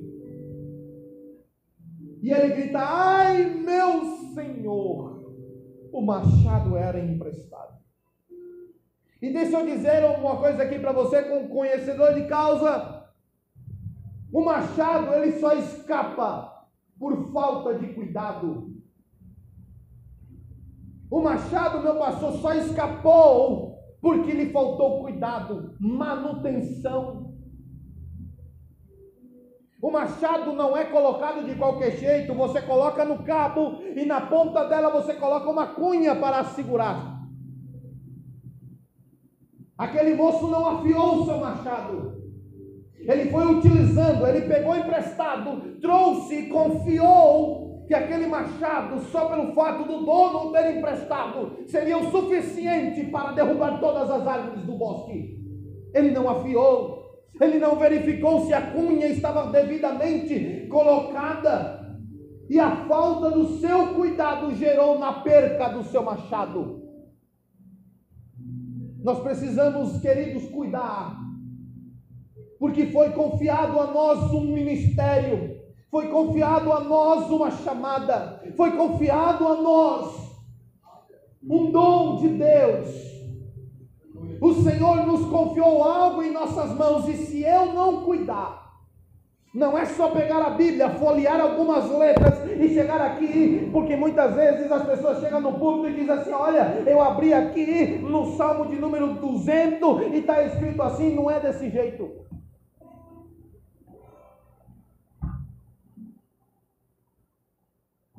E 2.23 2.31
ele 2.31 2.55
grita: 2.55 2.79
Ai, 2.79 3.45
meu 3.45 4.05
Senhor! 4.35 5.21
O 5.93 6.03
machado 6.03 6.77
era 6.77 7.01
emprestado. 7.01 7.81
E 9.21 9.33
deixa 9.33 9.59
eu 9.59 9.67
dizer 9.67 10.05
uma 10.05 10.37
coisa 10.37 10.63
aqui 10.63 10.79
para 10.79 10.93
você, 10.93 11.23
com 11.23 11.49
conhecedor 11.49 12.15
de 12.15 12.27
causa: 12.27 13.07
o 14.33 14.45
machado 14.45 15.13
ele 15.15 15.41
só 15.41 15.55
escapa 15.55 16.67
por 16.99 17.33
falta 17.33 17.79
de 17.79 17.89
cuidado. 17.95 18.80
O 21.11 21.21
machado, 21.21 21.83
meu 21.83 21.97
pastor, 21.97 22.33
só 22.35 22.55
escapou 22.55 23.79
porque 24.01 24.33
lhe 24.33 24.51
faltou 24.51 25.01
cuidado, 25.01 25.75
manutenção. 25.79 27.35
O 29.83 29.91
machado 29.91 30.53
não 30.53 30.77
é 30.77 30.85
colocado 30.85 31.45
de 31.45 31.55
qualquer 31.55 31.97
jeito, 31.97 32.35
você 32.35 32.63
coloca 32.63 33.05
no 33.05 33.25
cabo 33.25 33.81
e 33.97 34.05
na 34.05 34.21
ponta 34.21 34.65
dela 34.65 34.91
você 34.91 35.15
coloca 35.15 35.49
uma 35.49 35.69
cunha 35.69 36.15
para 36.15 36.45
segurar. 36.45 37.19
Aquele 39.77 40.15
moço 40.15 40.47
não 40.47 40.67
afiou 40.67 41.23
o 41.23 41.25
seu 41.25 41.39
machado. 41.39 42.21
Ele 42.99 43.31
foi 43.31 43.47
utilizando, 43.47 44.27
ele 44.27 44.47
pegou 44.47 44.77
emprestado, 44.77 45.81
trouxe 45.81 46.41
e 46.41 46.49
confiou 46.49 47.70
que 47.91 47.95
aquele 47.97 48.29
machado, 48.29 49.01
só 49.07 49.29
pelo 49.29 49.53
fato 49.53 49.83
do 49.83 50.05
dono 50.07 50.53
ter 50.53 50.77
emprestado, 50.77 51.65
seria 51.67 51.99
o 51.99 52.09
suficiente 52.09 53.11
para 53.11 53.33
derrubar 53.33 53.81
todas 53.81 54.09
as 54.09 54.25
árvores 54.25 54.65
do 54.65 54.75
bosque. 54.75 55.37
Ele 55.93 56.13
não 56.13 56.29
afiou, 56.29 57.25
ele 57.41 57.59
não 57.59 57.75
verificou 57.75 58.47
se 58.47 58.55
a 58.55 58.71
cunha 58.71 59.09
estava 59.09 59.51
devidamente 59.51 60.69
colocada. 60.69 61.99
E 62.49 62.61
a 62.61 62.87
falta 62.87 63.29
do 63.29 63.59
seu 63.59 63.89
cuidado 63.95 64.55
gerou 64.55 64.97
na 64.97 65.15
perca 65.15 65.71
do 65.71 65.83
seu 65.83 66.05
machado. 66.05 66.85
Nós 69.03 69.19
precisamos, 69.19 70.01
queridos, 70.01 70.49
cuidar, 70.51 71.19
porque 72.57 72.87
foi 72.87 73.11
confiado 73.11 73.81
a 73.81 73.89
nós 73.89 74.33
um 74.33 74.53
ministério, 74.53 75.60
foi 75.91 76.09
confiado 76.09 76.73
a 76.73 76.81
nós 76.81 77.29
uma 77.31 77.51
chamada, 77.51 78.43
foi 78.57 78.73
confiado 78.73 79.47
a 79.47 79.57
nós 79.57 80.15
um 81.43 81.71
dom 81.71 82.17
de 82.17 82.29
Deus. 82.29 83.11
O 84.41 84.55
Senhor 84.55 85.07
nos 85.07 85.27
confiou 85.27 85.83
algo 85.83 86.23
em 86.23 86.33
nossas 86.33 86.71
mãos, 86.77 87.09
e 87.09 87.15
se 87.15 87.43
eu 87.43 87.75
não 87.75 88.03
cuidar, 88.05 88.61
não 89.53 89.77
é 89.77 89.85
só 89.85 90.11
pegar 90.11 90.43
a 90.47 90.51
Bíblia, 90.51 90.91
folhear 90.91 91.41
algumas 91.41 91.91
letras 91.91 92.39
e 92.49 92.69
chegar 92.69 93.01
aqui, 93.01 93.69
porque 93.73 93.97
muitas 93.97 94.35
vezes 94.35 94.71
as 94.71 94.87
pessoas 94.87 95.19
chegam 95.19 95.41
no 95.41 95.55
público 95.55 95.89
e 95.89 96.01
dizem 96.01 96.15
assim: 96.15 96.33
Olha, 96.33 96.85
eu 96.87 97.01
abri 97.01 97.35
aqui 97.35 97.99
no 97.99 98.37
Salmo 98.37 98.67
de 98.67 98.77
número 98.77 99.15
200 99.15 100.03
e 100.13 100.19
está 100.19 100.45
escrito 100.45 100.81
assim, 100.83 101.17
não 101.17 101.29
é 101.29 101.41
desse 101.41 101.69
jeito. 101.69 102.30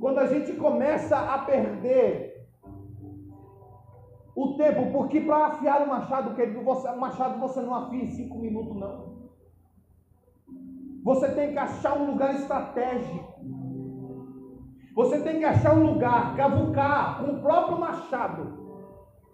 Quando 0.01 0.17
a 0.17 0.25
gente 0.25 0.53
começa 0.53 1.15
a 1.15 1.37
perder 1.37 2.49
o 4.35 4.55
tempo, 4.57 4.91
porque 4.91 5.21
para 5.21 5.45
afiar 5.45 5.83
o 5.83 5.87
machado, 5.87 6.33
querido, 6.33 6.63
você, 6.63 6.89
o 6.89 6.99
machado 6.99 7.39
você 7.39 7.61
não 7.61 7.75
afia 7.75 8.03
em 8.03 8.07
cinco 8.07 8.39
minutos, 8.39 8.75
não. 8.77 9.29
Você 11.03 11.29
tem 11.35 11.51
que 11.51 11.57
achar 11.59 11.95
um 11.95 12.07
lugar 12.07 12.33
estratégico. 12.33 13.31
Você 14.95 15.21
tem 15.21 15.37
que 15.37 15.45
achar 15.45 15.75
um 15.75 15.83
lugar, 15.83 16.35
cavucar 16.35 17.19
com 17.19 17.33
o 17.33 17.41
próprio 17.41 17.79
machado. 17.79 18.59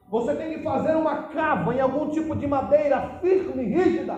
Você 0.10 0.36
tem 0.36 0.58
que 0.58 0.64
fazer 0.64 0.98
uma 0.98 1.30
cava 1.30 1.74
em 1.74 1.80
algum 1.80 2.10
tipo 2.10 2.36
de 2.36 2.46
madeira 2.46 3.20
firme, 3.22 3.64
rígida. 3.64 4.16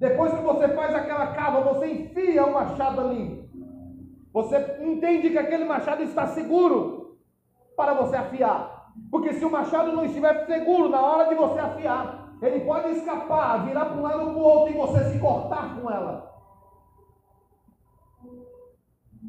Depois 0.00 0.34
que 0.34 0.42
você 0.42 0.68
faz 0.68 0.92
aquela 0.96 1.28
cava, 1.28 1.60
você 1.60 1.92
enfia 1.92 2.44
o 2.44 2.52
machado 2.52 3.00
ali. 3.00 3.43
Você 4.34 4.56
entende 4.80 5.30
que 5.30 5.38
aquele 5.38 5.64
machado 5.64 6.02
está 6.02 6.26
seguro 6.26 7.16
para 7.76 7.94
você 7.94 8.16
afiar. 8.16 8.90
Porque 9.08 9.32
se 9.32 9.44
o 9.44 9.50
machado 9.50 9.92
não 9.92 10.04
estiver 10.04 10.44
seguro 10.46 10.88
na 10.88 11.00
hora 11.00 11.28
de 11.28 11.36
você 11.36 11.60
afiar, 11.60 12.34
ele 12.42 12.64
pode 12.64 12.90
escapar, 12.90 13.64
virar 13.64 13.84
para 13.86 13.96
um 13.96 14.02
lado 14.02 14.20
ou 14.20 14.30
para 14.30 14.38
o 14.38 14.42
outro 14.42 14.74
e 14.74 14.76
você 14.76 15.04
se 15.10 15.20
cortar 15.20 15.80
com 15.80 15.88
ela. 15.88 16.34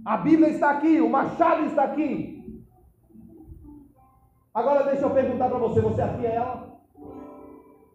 A 0.03 0.17
Bíblia 0.17 0.49
está 0.49 0.71
aqui, 0.71 0.99
o 0.99 1.09
machado 1.09 1.65
está 1.65 1.83
aqui. 1.83 2.65
Agora 4.53 4.83
deixa 4.85 5.03
eu 5.03 5.11
perguntar 5.11 5.49
para 5.49 5.59
você: 5.59 5.81
você 5.81 6.01
afia 6.01 6.29
ela? 6.29 6.79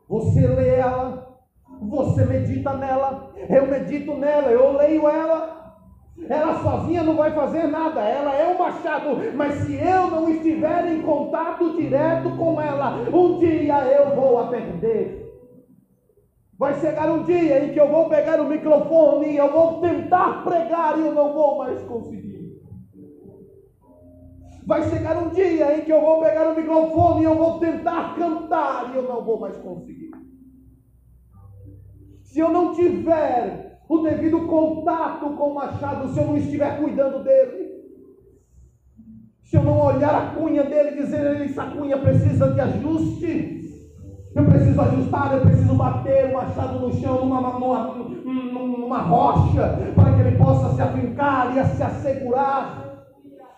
Você 0.09 0.47
lê 0.47 0.77
ela? 0.77 1.41
Você 1.83 2.25
medita 2.25 2.73
nela? 2.75 3.33
Eu 3.49 3.67
medito 3.67 4.17
nela, 4.17 4.51
eu 4.51 4.73
leio 4.77 5.09
ela. 5.09 5.60
Ela 6.29 6.63
sozinha 6.63 7.03
não 7.03 7.17
vai 7.17 7.33
fazer 7.33 7.67
nada, 7.67 8.01
ela 8.03 8.35
é 8.35 8.55
um 8.55 8.59
machado, 8.59 9.17
mas 9.35 9.55
se 9.55 9.75
eu 9.75 10.11
não 10.11 10.29
estiver 10.29 10.93
em 10.93 11.03
contato 11.03 11.75
direto 11.75 12.37
com 12.37 12.61
ela, 12.61 13.09
um 13.13 13.39
dia 13.39 13.85
eu 13.87 14.15
vou 14.15 14.39
a 14.39 14.49
perder. 14.49 15.29
Vai 16.59 16.75
chegar 16.75 17.11
um 17.11 17.23
dia 17.23 17.65
em 17.65 17.73
que 17.73 17.81
eu 17.81 17.89
vou 17.89 18.09
pegar 18.09 18.41
o 18.41 18.49
microfone 18.49 19.31
e 19.31 19.37
eu 19.37 19.51
vou 19.51 19.81
tentar 19.81 20.45
pregar 20.45 20.99
e 20.99 21.07
eu 21.07 21.15
não 21.15 21.33
vou 21.33 21.57
mais 21.59 21.83
conseguir. 21.85 22.61
Vai 24.67 24.83
chegar 24.83 25.17
um 25.17 25.31
dia 25.31 25.79
em 25.79 25.85
que 25.85 25.93
eu 25.93 26.01
vou 26.01 26.21
pegar 26.21 26.51
o 26.51 26.55
microfone 26.55 27.23
e 27.23 27.25
eu 27.25 27.35
vou 27.35 27.59
tentar 27.59 28.15
cantar 28.15 28.93
e 28.93 28.97
eu 28.97 29.03
não 29.03 29.25
vou 29.25 29.41
mais 29.41 29.57
conseguir. 29.57 30.11
Se 32.23 32.39
eu 32.39 32.51
não 32.51 32.73
tiver 32.73 33.70
o 33.91 34.03
devido 34.03 34.47
contato 34.47 35.31
com 35.31 35.51
o 35.51 35.55
machado 35.57 36.09
se 36.11 36.21
eu 36.21 36.27
não 36.29 36.37
estiver 36.37 36.79
cuidando 36.79 37.25
dele. 37.25 37.71
Se 39.43 39.57
eu 39.57 39.65
não 39.65 39.81
olhar 39.81 40.15
a 40.15 40.27
cunha 40.37 40.63
dele 40.63 40.91
e 40.91 41.03
dizer, 41.03 41.43
essa 41.43 41.65
cunha 41.65 41.99
precisa 41.99 42.53
de 42.53 42.61
ajuste. 42.61 43.59
Eu 44.33 44.45
preciso 44.45 44.81
ajustar, 44.81 45.35
eu 45.35 45.41
preciso 45.41 45.75
bater 45.75 46.31
o 46.31 46.35
machado 46.35 46.79
no 46.79 46.93
chão, 46.93 47.27
numa, 47.27 47.41
numa, 47.41 47.95
numa 48.79 48.99
rocha, 48.99 49.93
para 49.97 50.13
que 50.13 50.21
ele 50.21 50.37
possa 50.37 50.73
se 50.77 50.81
afincar 50.81 51.59
e 51.59 51.65
se 51.75 51.83
assegurar. 51.83 53.07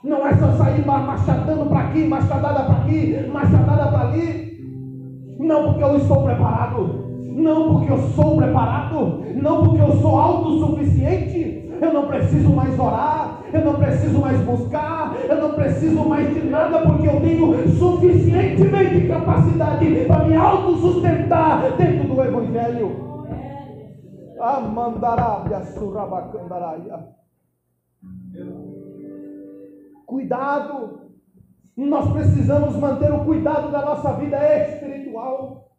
Não 0.02 0.26
é 0.26 0.34
só 0.34 0.50
sair 0.52 0.86
machadando 0.86 1.66
para 1.66 1.80
aqui, 1.80 2.04
machadada 2.06 2.64
para 2.64 2.76
aqui, 2.76 3.28
machadada 3.30 3.90
para 3.90 4.08
ali. 4.08 5.36
Não 5.38 5.64
porque 5.64 5.84
eu 5.84 5.96
estou 5.98 6.24
preparado 6.24 7.01
não 7.34 7.72
porque 7.72 7.92
eu 7.92 7.98
sou 8.10 8.36
preparado, 8.36 9.22
não 9.34 9.64
porque 9.64 9.82
eu 9.82 9.92
sou 10.00 10.18
autossuficiente, 10.18 11.70
eu 11.80 11.92
não 11.92 12.06
preciso 12.06 12.50
mais 12.50 12.78
orar, 12.78 13.42
eu 13.52 13.64
não 13.64 13.74
preciso 13.74 14.20
mais 14.20 14.40
buscar, 14.42 15.16
eu 15.28 15.36
não 15.36 15.52
preciso 15.54 16.08
mais 16.08 16.32
de 16.32 16.40
nada, 16.48 16.80
porque 16.80 17.08
eu 17.08 17.20
tenho 17.20 17.68
suficientemente 17.70 19.08
capacidade 19.08 20.04
para 20.06 20.24
me 20.24 20.36
autossustentar 20.36 21.76
dentro 21.76 22.08
do 22.08 22.22
Evangelho. 22.22 23.12
Amandarábia 24.40 25.62
surabacandaraia. 25.62 27.08
Cuidado, 30.06 31.00
nós 31.76 32.12
precisamos 32.12 32.76
manter 32.76 33.12
o 33.12 33.24
cuidado 33.24 33.70
da 33.70 33.84
nossa 33.84 34.12
vida 34.14 34.36
espiritual. 34.68 35.71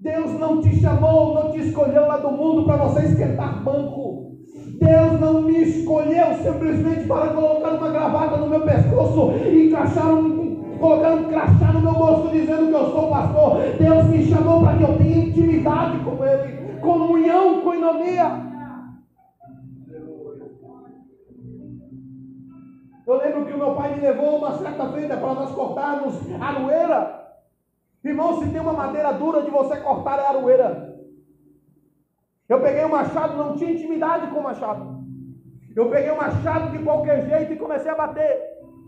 Deus 0.00 0.32
não 0.40 0.62
te 0.62 0.80
chamou, 0.80 1.34
não 1.34 1.50
te 1.50 1.58
escolheu 1.58 2.06
lá 2.06 2.16
do 2.16 2.30
mundo 2.30 2.64
para 2.64 2.76
você 2.76 3.04
esquentar 3.04 3.62
banco. 3.62 4.30
Deus 4.80 5.20
não 5.20 5.42
me 5.42 5.60
escolheu 5.60 6.34
simplesmente 6.42 7.06
para 7.06 7.34
colocar 7.34 7.74
uma 7.74 7.90
gravata 7.90 8.38
no 8.38 8.48
meu 8.48 8.62
pescoço 8.62 9.32
e 9.32 9.66
encaixar 9.66 10.14
um, 10.14 10.78
colocar 10.78 11.10
um 11.12 11.24
crachá 11.24 11.72
no 11.74 11.82
meu 11.82 11.92
rosto 11.92 12.28
dizendo 12.28 12.68
que 12.68 12.74
eu 12.74 12.90
sou 12.92 13.10
pastor. 13.10 13.58
Deus 13.78 14.04
me 14.06 14.22
chamou 14.24 14.62
para 14.62 14.78
que 14.78 14.84
eu 14.84 14.96
tenha 14.96 15.18
intimidade 15.18 15.98
com 15.98 16.24
Ele, 16.24 16.80
comunhão, 16.80 17.60
coinonia. 17.60 18.50
Eu 23.06 23.18
lembro 23.18 23.44
que 23.44 23.52
o 23.52 23.58
meu 23.58 23.74
pai 23.74 23.96
me 23.96 24.00
levou 24.00 24.38
uma 24.38 24.52
certa 24.52 24.88
feita 24.92 25.16
para 25.18 25.34
nós 25.34 25.50
cortarmos 25.50 26.14
a 26.40 26.46
aroeira. 26.46 27.19
Irmão, 28.04 28.40
se 28.40 28.50
tem 28.50 28.60
uma 28.60 28.72
madeira 28.72 29.12
dura 29.12 29.42
de 29.42 29.50
você 29.50 29.76
cortar 29.76 30.18
é 30.18 30.26
aroeira. 30.26 30.98
Eu 32.48 32.60
peguei 32.60 32.82
o 32.82 32.86
um 32.86 32.90
machado, 32.90 33.36
não 33.36 33.56
tinha 33.56 33.72
intimidade 33.72 34.28
com 34.28 34.40
o 34.40 34.42
machado. 34.42 35.00
Eu 35.76 35.88
peguei 35.90 36.10
o 36.10 36.14
um 36.14 36.16
machado 36.16 36.76
de 36.76 36.82
qualquer 36.82 37.28
jeito 37.28 37.52
e 37.52 37.58
comecei 37.58 37.90
a 37.90 37.94
bater. 37.94 38.40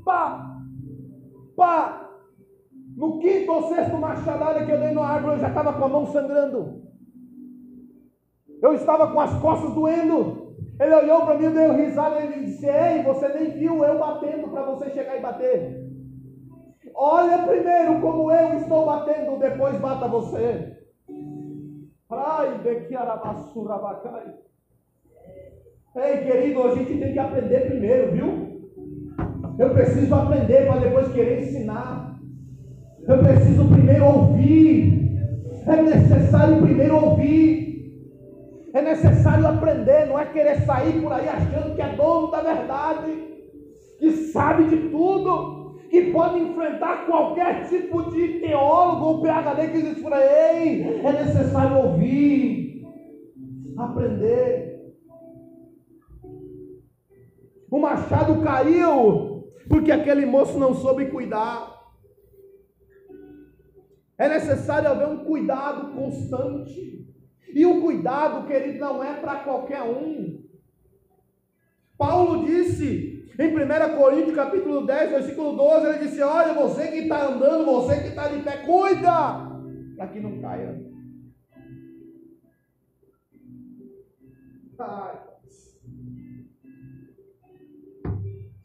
Pá! 0.05 0.57
Pá! 1.57 2.11
No 2.97 3.19
quinto 3.19 3.53
ou 3.53 3.69
sexto 3.69 3.97
machadada 3.97 4.65
que 4.65 4.73
eu 4.73 4.81
dei 4.81 4.93
na 4.93 5.07
árvore, 5.07 5.37
eu 5.37 5.41
já 5.41 5.49
estava 5.49 5.73
com 5.73 5.85
a 5.85 5.89
mão 5.89 6.07
sangrando. 6.07 6.83
Eu 8.63 8.75
estava 8.75 9.13
com 9.13 9.21
as 9.21 9.35
costas 9.41 9.75
doendo. 9.75 10.57
Ele 10.81 10.95
olhou 10.95 11.25
para 11.25 11.37
mim, 11.37 11.51
deu 11.51 11.75
risada 11.75 12.21
ele 12.21 12.45
disse: 12.47 12.67
Ei, 12.67 13.03
você 13.03 13.29
nem 13.29 13.51
viu 13.51 13.85
eu 13.85 13.99
batendo 13.99 14.49
para 14.49 14.63
você 14.63 14.91
chegar 14.91 15.17
e 15.17 15.21
bater. 15.21 15.82
Olha 16.95 17.47
primeiro 17.47 18.01
como 18.01 18.31
eu 18.31 18.59
estou 18.59 18.87
batendo, 18.87 19.39
depois 19.39 19.79
bata 19.81 20.09
você. 20.09 20.77
Ai, 22.11 22.59
Bequiarabassurabacai. 22.59 24.35
Ei, 25.97 26.19
querido, 26.19 26.63
a 26.63 26.75
gente 26.75 26.99
tem 26.99 27.13
que 27.13 27.19
aprender 27.19 27.67
primeiro, 27.67 28.13
viu? 28.13 28.53
Eu 29.59 29.71
preciso 29.71 30.15
aprender 30.15 30.67
para 30.67 30.81
depois 30.81 31.13
querer 31.13 31.43
ensinar. 31.43 32.19
Eu 33.07 33.19
preciso 33.19 33.69
primeiro 33.69 34.07
ouvir. 34.07 35.19
É 35.67 35.83
necessário 35.83 36.63
primeiro 36.63 36.97
ouvir. 36.97 37.63
É 38.75 38.81
necessário 38.81 39.47
aprender, 39.47 40.07
não 40.07 40.19
é 40.19 40.25
querer 40.25 40.63
sair 40.63 41.03
por 41.03 41.13
aí 41.13 41.29
achando 41.29 41.75
que 41.75 41.83
é 41.83 41.95
dono 41.95 42.31
da 42.31 42.41
verdade, 42.41 43.13
que 43.99 44.11
sabe 44.33 44.65
de 44.65 44.89
tudo, 44.89 45.62
que 45.93 46.11
pode 46.11 46.39
enfrentar 46.39 47.05
qualquer 47.05 47.69
tipo 47.69 48.11
de 48.11 48.41
teólogo 48.41 49.05
ou 49.05 49.21
PhD 49.21 49.69
que 49.69 49.83
diz 49.83 50.03
por 50.03 50.11
aí. 50.11 50.85
É 51.05 51.13
necessário 51.13 51.77
ouvir, 51.77 52.83
aprender. 53.77 54.97
O 57.71 57.79
machado 57.79 58.41
caiu 58.41 59.53
porque 59.69 59.93
aquele 59.93 60.25
moço 60.25 60.59
não 60.59 60.73
soube 60.73 61.11
cuidar. 61.11 61.79
É 64.17 64.31
necessário 64.31 64.89
haver 64.89 65.09
um 65.09 65.27
cuidado 65.27 65.93
constante. 65.95 67.07
E 67.55 67.67
o 67.67 67.83
cuidado, 67.83 68.47
querido, 68.47 68.79
não 68.79 69.05
é 69.05 69.21
para 69.21 69.41
qualquer 69.41 69.83
um. 69.83 70.43
Paulo 71.99 72.47
disse 72.47 73.22
em 73.45 73.55
1 73.55 73.97
Coríntios 73.97 74.37
capítulo 74.37 74.87
10, 74.87 75.11
versículo 75.11 75.57
12, 75.57 75.87
ele 75.87 75.99
disse: 75.99 76.23
Olha, 76.23 76.55
você 76.55 76.89
que 76.89 76.99
está 76.99 77.27
andando, 77.27 77.65
você 77.65 78.01
que 78.01 78.09
está 78.09 78.29
de 78.29 78.43
pé, 78.43 78.59
cuida, 78.59 79.51
para 79.97 80.09
que 80.09 80.21
não 80.21 80.41
caia. 80.41 80.81
Ai. 84.79 85.19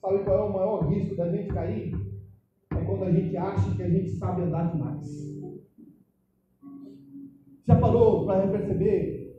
Sabe 0.02 0.24
qual 0.24 0.40
é 0.40 0.44
o 0.44 0.54
maior 0.54 0.88
risco 0.88 1.16
da 1.16 1.30
gente 1.30 1.54
cair? 1.54 1.94
É 2.72 2.76
quando 2.84 3.04
a 3.04 3.12
gente 3.12 3.36
acha 3.36 3.76
que 3.76 3.84
a 3.84 3.90
gente 3.90 4.10
sabe 4.12 4.44
andar 4.44 4.72
demais. 4.72 5.06
Já 7.68 7.76
parou 7.76 8.26
para 8.26 8.48
perceber 8.48 9.36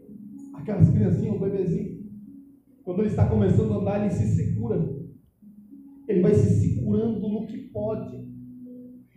aquelas 0.55 0.91
criancinhas, 0.91 1.35
um 1.35 1.39
bebezinho? 1.39 1.99
Quando 2.85 3.01
ele 3.01 3.09
está 3.09 3.27
começando 3.27 3.73
a 3.73 3.77
andar, 3.79 4.01
ele 4.01 4.11
se 4.11 4.27
segura. 4.37 4.98
Ele 6.09 6.23
vai 6.23 6.35
se 6.35 6.61
segurando 6.61 7.29
no 7.29 7.47
que 7.47 7.59
pode. 7.59 8.17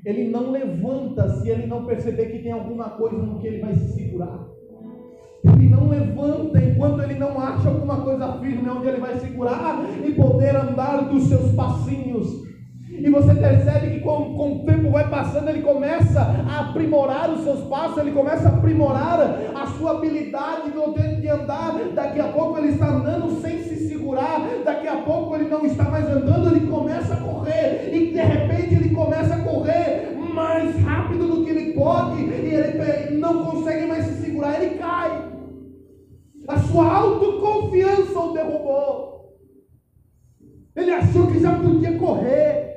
Ele 0.06 0.30
não 0.30 0.52
levanta 0.52 1.30
se 1.30 1.50
ele 1.50 1.68
não 1.68 1.86
perceber 1.86 2.26
que 2.26 2.44
tem 2.44 2.52
alguma 2.52 2.90
coisa 2.92 3.18
no 3.18 3.40
que 3.40 3.48
ele 3.48 3.62
vai 3.62 3.74
se 3.74 3.94
segurar. 3.94 4.48
Ele 5.44 5.70
não 5.70 5.88
levanta 5.88 6.64
enquanto 6.64 7.02
ele 7.02 7.16
não 7.16 7.40
acha 7.40 7.70
alguma 7.70 8.02
coisa 8.02 8.40
firme 8.40 8.70
onde 8.70 8.88
ele 8.88 9.00
vai 9.00 9.18
segurar 9.20 9.84
e 10.06 10.12
poder 10.12 10.56
andar 10.56 11.10
dos 11.10 11.24
seus 11.24 11.52
passinhos. 11.54 12.42
E 12.90 13.10
você 13.10 13.34
percebe 13.34 13.92
que 13.92 14.00
com, 14.02 14.36
com 14.36 14.58
o 14.58 14.66
tempo 14.66 14.92
vai 14.92 15.10
passando, 15.10 15.50
ele 15.50 15.62
começa 15.62 16.20
a 16.22 16.70
aprimorar 16.70 17.32
os 17.32 17.44
seus 17.44 17.62
passos, 17.62 17.98
ele 17.98 18.12
começa 18.12 18.50
a 18.50 18.54
aprimorar 18.54 19.20
a 19.56 19.66
sua 19.78 19.92
habilidade 19.92 20.72
de 21.20 21.28
andar. 21.28 21.74
Daqui 21.96 22.20
a 22.20 22.28
pouco 22.28 22.58
ele 22.58 22.70
está 22.70 22.90
andando 22.90 23.42
sem 23.42 23.60
se 23.60 23.88
segurar, 23.88 24.42
daqui 24.64 24.88
a 24.88 24.98
pouco 24.98 25.36
ele 25.36 25.50
não 25.50 25.66
está 25.66 25.86
mais 25.86 26.08
andando, 26.08 26.56
ele 26.56 26.68
e 27.92 28.12
de 28.12 28.22
repente 28.22 28.76
ele 28.76 28.96
começa 28.96 29.36
a 29.36 29.44
correr 29.44 30.16
mais 30.16 30.76
rápido 30.80 31.28
do 31.28 31.44
que 31.44 31.50
ele 31.50 31.74
pode, 31.74 32.22
e 32.22 32.54
ele 32.54 33.18
não 33.18 33.46
consegue 33.46 33.86
mais 33.86 34.06
se 34.06 34.22
segurar, 34.24 34.62
ele 34.62 34.78
cai. 34.78 35.30
A 36.48 36.58
sua 36.60 36.92
autoconfiança 36.92 38.20
o 38.20 38.34
derrubou. 38.34 39.12
Ele 40.76 40.92
achou 40.92 41.28
que 41.28 41.40
já 41.40 41.54
podia 41.54 41.98
correr. 41.98 42.72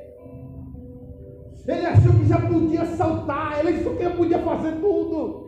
Ele 1.67 1.85
achou 1.85 2.13
que 2.13 2.27
já 2.27 2.39
podia 2.39 2.85
saltar, 2.85 3.59
ele 3.59 3.79
achou 3.79 3.95
que 3.95 4.09
podia 4.09 4.39
fazer 4.39 4.73
tudo. 4.81 5.44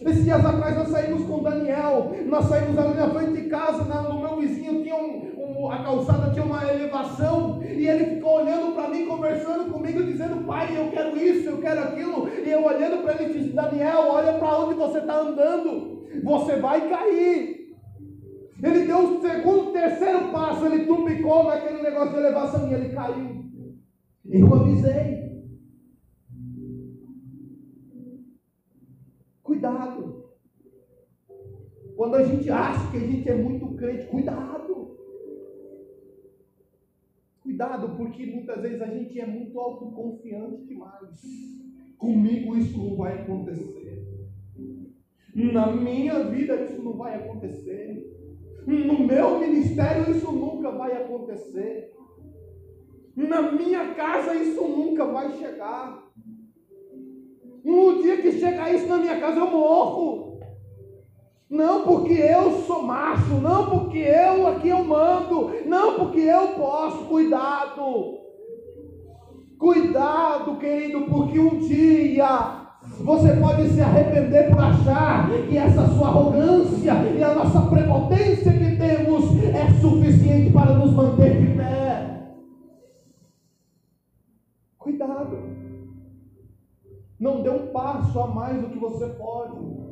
Esses 0.00 0.24
dias 0.24 0.44
atrás 0.44 0.76
nós 0.76 0.88
saímos 0.88 1.26
com 1.26 1.42
Daniel, 1.42 2.12
nós 2.26 2.44
saímos 2.46 2.78
ali 2.78 2.94
na 2.94 3.08
frente 3.08 3.40
de 3.40 3.48
casa, 3.48 3.82
no 4.02 4.20
meu 4.20 4.36
vizinho 4.36 4.82
tinha 4.82 4.94
um, 4.94 5.32
um, 5.38 5.70
a 5.70 5.82
calçada 5.82 6.30
tinha 6.32 6.44
uma 6.44 6.62
elevação, 6.70 7.62
e 7.62 7.88
ele 7.88 8.16
ficou 8.16 8.42
olhando 8.42 8.74
para 8.74 8.88
mim, 8.88 9.06
conversando 9.06 9.72
comigo, 9.72 10.02
dizendo, 10.02 10.44
pai, 10.46 10.76
eu 10.76 10.90
quero 10.90 11.16
isso, 11.16 11.48
eu 11.48 11.58
quero 11.58 11.80
aquilo, 11.80 12.28
e 12.28 12.50
eu 12.50 12.62
olhando 12.62 13.02
para 13.02 13.22
ele 13.22 13.32
disse, 13.32 13.54
Daniel, 13.54 14.08
olha 14.08 14.34
para 14.34 14.58
onde 14.58 14.74
você 14.74 14.98
está 14.98 15.18
andando, 15.18 16.04
você 16.22 16.56
vai 16.56 16.88
cair. 16.88 17.56
Ele 18.62 18.86
deu 18.86 18.98
o 18.98 19.20
segundo, 19.20 19.72
terceiro 19.72 20.30
passo, 20.30 20.66
ele 20.66 20.86
tupicou 20.86 21.44
naquele 21.44 21.82
negócio 21.82 22.12
de 22.12 22.18
elevação 22.18 22.68
e 22.68 22.74
ele 22.74 22.88
caiu. 22.90 23.44
Eu 24.30 24.54
avisei. 24.54 25.25
Quando 31.96 32.14
a 32.16 32.22
gente 32.22 32.50
acha 32.50 32.90
que 32.90 32.98
a 32.98 33.00
gente 33.00 33.28
é 33.28 33.34
muito 33.34 33.68
crente, 33.74 34.06
cuidado. 34.06 34.96
Cuidado, 37.42 37.96
porque 37.96 38.26
muitas 38.26 38.60
vezes 38.60 38.82
a 38.82 38.86
gente 38.86 39.18
é 39.18 39.26
muito 39.26 39.58
autoconfiante 39.58 40.66
demais. 40.66 41.22
Comigo 41.96 42.56
isso 42.56 42.76
não 42.76 42.96
vai 42.96 43.22
acontecer. 43.22 44.04
Na 45.34 45.72
minha 45.72 46.24
vida 46.24 46.54
isso 46.62 46.82
não 46.82 46.92
vai 46.94 47.14
acontecer. 47.14 48.12
No 48.66 49.06
meu 49.06 49.38
ministério 49.38 50.10
isso 50.10 50.30
nunca 50.32 50.70
vai 50.72 50.92
acontecer. 51.02 51.94
Na 53.14 53.52
minha 53.52 53.94
casa 53.94 54.34
isso 54.34 54.62
nunca 54.68 55.06
vai 55.06 55.32
chegar. 55.38 56.12
No 57.64 58.02
dia 58.02 58.20
que 58.20 58.32
chegar 58.32 58.72
isso 58.74 58.86
na 58.86 58.98
minha 58.98 59.18
casa, 59.18 59.40
eu 59.40 59.50
morro. 59.50 60.25
Não 61.48 61.84
porque 61.84 62.12
eu 62.12 62.62
sou 62.62 62.82
macho, 62.82 63.34
não 63.34 63.70
porque 63.70 63.98
eu 63.98 64.48
aqui 64.48 64.68
eu 64.68 64.84
mando, 64.84 65.52
não 65.64 65.94
porque 65.94 66.20
eu 66.20 66.48
posso. 66.48 67.04
Cuidado. 67.04 68.18
Cuidado, 69.58 70.56
querido, 70.58 71.02
porque 71.02 71.38
um 71.38 71.58
dia 71.58 72.66
você 73.00 73.36
pode 73.36 73.68
se 73.68 73.80
arrepender 73.80 74.50
por 74.50 74.58
achar 74.58 75.30
que 75.48 75.56
essa 75.56 75.86
sua 75.88 76.08
arrogância 76.08 76.92
e 77.16 77.22
a 77.22 77.34
nossa 77.34 77.62
prepotência 77.62 78.52
que 78.52 78.76
temos 78.76 79.44
é 79.44 79.70
suficiente 79.80 80.52
para 80.52 80.74
nos 80.74 80.92
manter 80.92 81.40
de 81.40 81.56
pé. 81.56 82.36
Cuidado. 84.78 85.38
Não 87.18 87.42
dê 87.42 87.50
um 87.50 87.68
passo 87.68 88.20
a 88.20 88.26
mais 88.26 88.60
do 88.60 88.68
que 88.68 88.78
você 88.78 89.06
pode. 89.10 89.85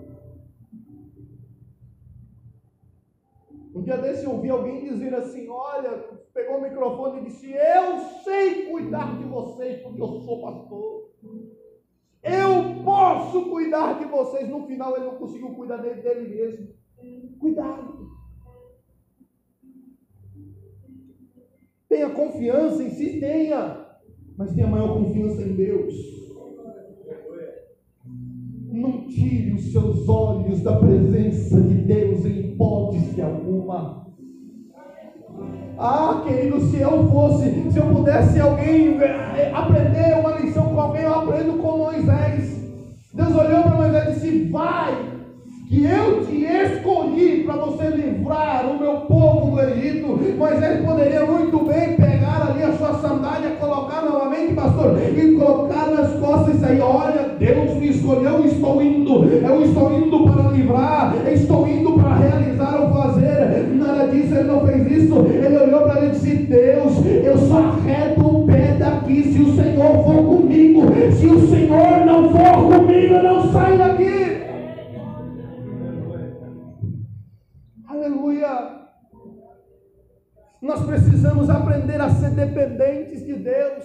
Um 3.74 3.82
dia 3.82 3.96
desse 3.96 4.24
eu 4.24 4.32
ouvi 4.32 4.48
alguém 4.48 4.84
dizer 4.84 5.12
assim: 5.14 5.48
Olha, 5.48 5.90
pegou 6.32 6.58
o 6.58 6.62
microfone 6.62 7.20
e 7.20 7.24
disse: 7.24 7.52
Eu 7.52 7.98
sei 8.22 8.70
cuidar 8.70 9.18
de 9.18 9.24
vocês 9.24 9.82
porque 9.82 10.00
eu 10.00 10.20
sou 10.20 10.40
pastor. 10.40 11.10
Eu 12.22 12.84
posso 12.84 13.50
cuidar 13.50 13.98
de 13.98 14.04
vocês. 14.04 14.48
No 14.48 14.66
final 14.66 14.96
ele 14.96 15.06
não 15.06 15.16
conseguiu 15.16 15.54
cuidar 15.54 15.78
dele, 15.78 16.02
dele 16.02 16.28
mesmo. 16.28 16.68
Cuidado. 17.40 18.08
Tenha 21.88 22.10
confiança 22.10 22.82
em 22.82 22.90
si, 22.90 23.18
tenha. 23.18 23.84
Mas 24.36 24.54
tenha 24.54 24.68
maior 24.68 24.94
confiança 24.94 25.42
em 25.42 25.54
Deus. 25.54 26.23
Não 28.74 29.06
tire 29.06 29.52
os 29.52 29.70
seus 29.70 30.08
olhos 30.08 30.60
da 30.60 30.74
presença 30.74 31.60
de 31.60 31.74
Deus 31.74 32.24
em 32.24 32.40
hipótese 32.40 33.22
alguma. 33.22 34.04
Ah, 35.78 36.24
querido, 36.26 36.60
se 36.60 36.80
eu 36.80 37.06
fosse, 37.08 37.70
se 37.70 37.78
eu 37.78 37.86
pudesse 37.86 38.40
alguém 38.40 39.00
eh, 39.00 39.52
aprender 39.54 40.18
uma 40.18 40.32
lição 40.40 40.74
com 40.74 40.80
alguém, 40.80 41.02
eu 41.02 41.14
aprendo 41.14 41.52
com 41.58 41.78
Moisés. 41.78 42.64
Deus 43.14 43.36
olhou 43.36 43.62
para 43.62 43.76
Moisés 43.76 44.08
e 44.08 44.12
disse: 44.12 44.50
Vai, 44.50 44.92
que 45.68 45.84
eu 45.84 46.26
te 46.26 46.44
escolhi 46.44 47.44
para 47.44 47.54
você 47.54 47.86
livrar 47.90 48.68
o 48.68 48.80
meu 48.80 49.02
povo 49.02 49.52
do 49.52 49.60
Egito. 49.60 50.18
Moisés 50.36 50.84
poderia 50.84 51.24
muito 51.24 51.64
bem 51.64 51.94
pegar 51.94 52.50
ali 52.50 52.64
a 52.64 52.72
sua 52.72 52.94
sandália, 52.94 53.50
colocar 53.50 54.02
novamente, 54.02 54.54
pastor, 54.54 54.98
e 54.98 55.32
colocar 55.36 55.92
nas 55.92 56.12
costas 56.18 56.56
e 56.56 56.58
sair: 56.58 56.80
Olha, 56.80 57.23
Deus 57.38 57.74
me 57.74 57.88
escolheu, 57.88 58.32
eu 58.32 58.44
estou 58.46 58.82
indo, 58.82 59.24
eu 59.24 59.62
estou 59.62 59.92
indo 59.98 60.24
para 60.24 60.50
livrar, 60.50 61.14
estou 61.32 61.68
indo 61.68 61.92
para 61.94 62.16
realizar 62.16 62.80
ou 62.80 62.92
fazer. 62.92 63.68
Nada 63.74 64.06
disso, 64.08 64.34
ele 64.34 64.44
não 64.44 64.66
fez 64.66 64.86
isso. 64.90 65.18
Ele 65.26 65.58
olhou 65.58 65.82
para 65.82 66.00
ele 66.00 66.06
e 66.06 66.10
disse: 66.10 66.36
Deus, 66.36 67.04
eu 67.06 67.38
só 67.38 67.58
arredo 67.58 68.26
o 68.26 68.46
pé 68.46 68.76
daqui 68.78 69.22
se 69.22 69.40
o 69.40 69.54
Senhor 69.54 70.04
for 70.04 70.24
comigo. 70.24 70.82
Se 71.12 71.26
o 71.26 71.48
Senhor 71.48 72.06
não 72.06 72.30
for 72.30 72.78
comigo, 72.78 73.14
eu 73.14 73.22
não 73.22 73.52
saio 73.52 73.78
daqui. 73.78 74.44
Aleluia. 77.88 78.84
Nós 80.60 80.82
precisamos 80.86 81.50
aprender 81.50 82.00
a 82.00 82.08
ser 82.10 82.30
dependentes 82.30 83.24
de 83.24 83.34
Deus. 83.34 83.84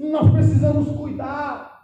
Nós 0.00 0.30
precisamos 0.30 0.90
cuidar. 0.96 1.77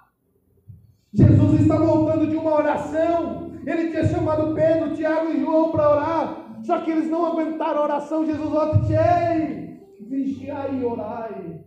Jesus 1.14 1.61
está 1.61 1.77
voltando 1.77 2.27
de 2.27 2.37
uma 2.37 2.55
oração. 2.55 3.53
Ele 3.64 3.90
tinha 3.90 4.05
chamado 4.05 4.53
Pedro, 4.55 4.94
Tiago 4.94 5.31
e 5.31 5.40
João 5.40 5.70
para 5.70 5.90
orar. 5.90 6.61
Só 6.64 6.81
que 6.81 6.90
eles 6.90 7.09
não 7.09 7.24
aguentaram 7.24 7.81
a 7.81 7.85
oração. 7.85 8.27
Jesus 8.27 8.50
volta 8.50 8.79
e 8.79 8.81
diz: 8.81 10.09
vigiai 10.09 10.81
e 10.81 10.85
orai. 10.85 11.64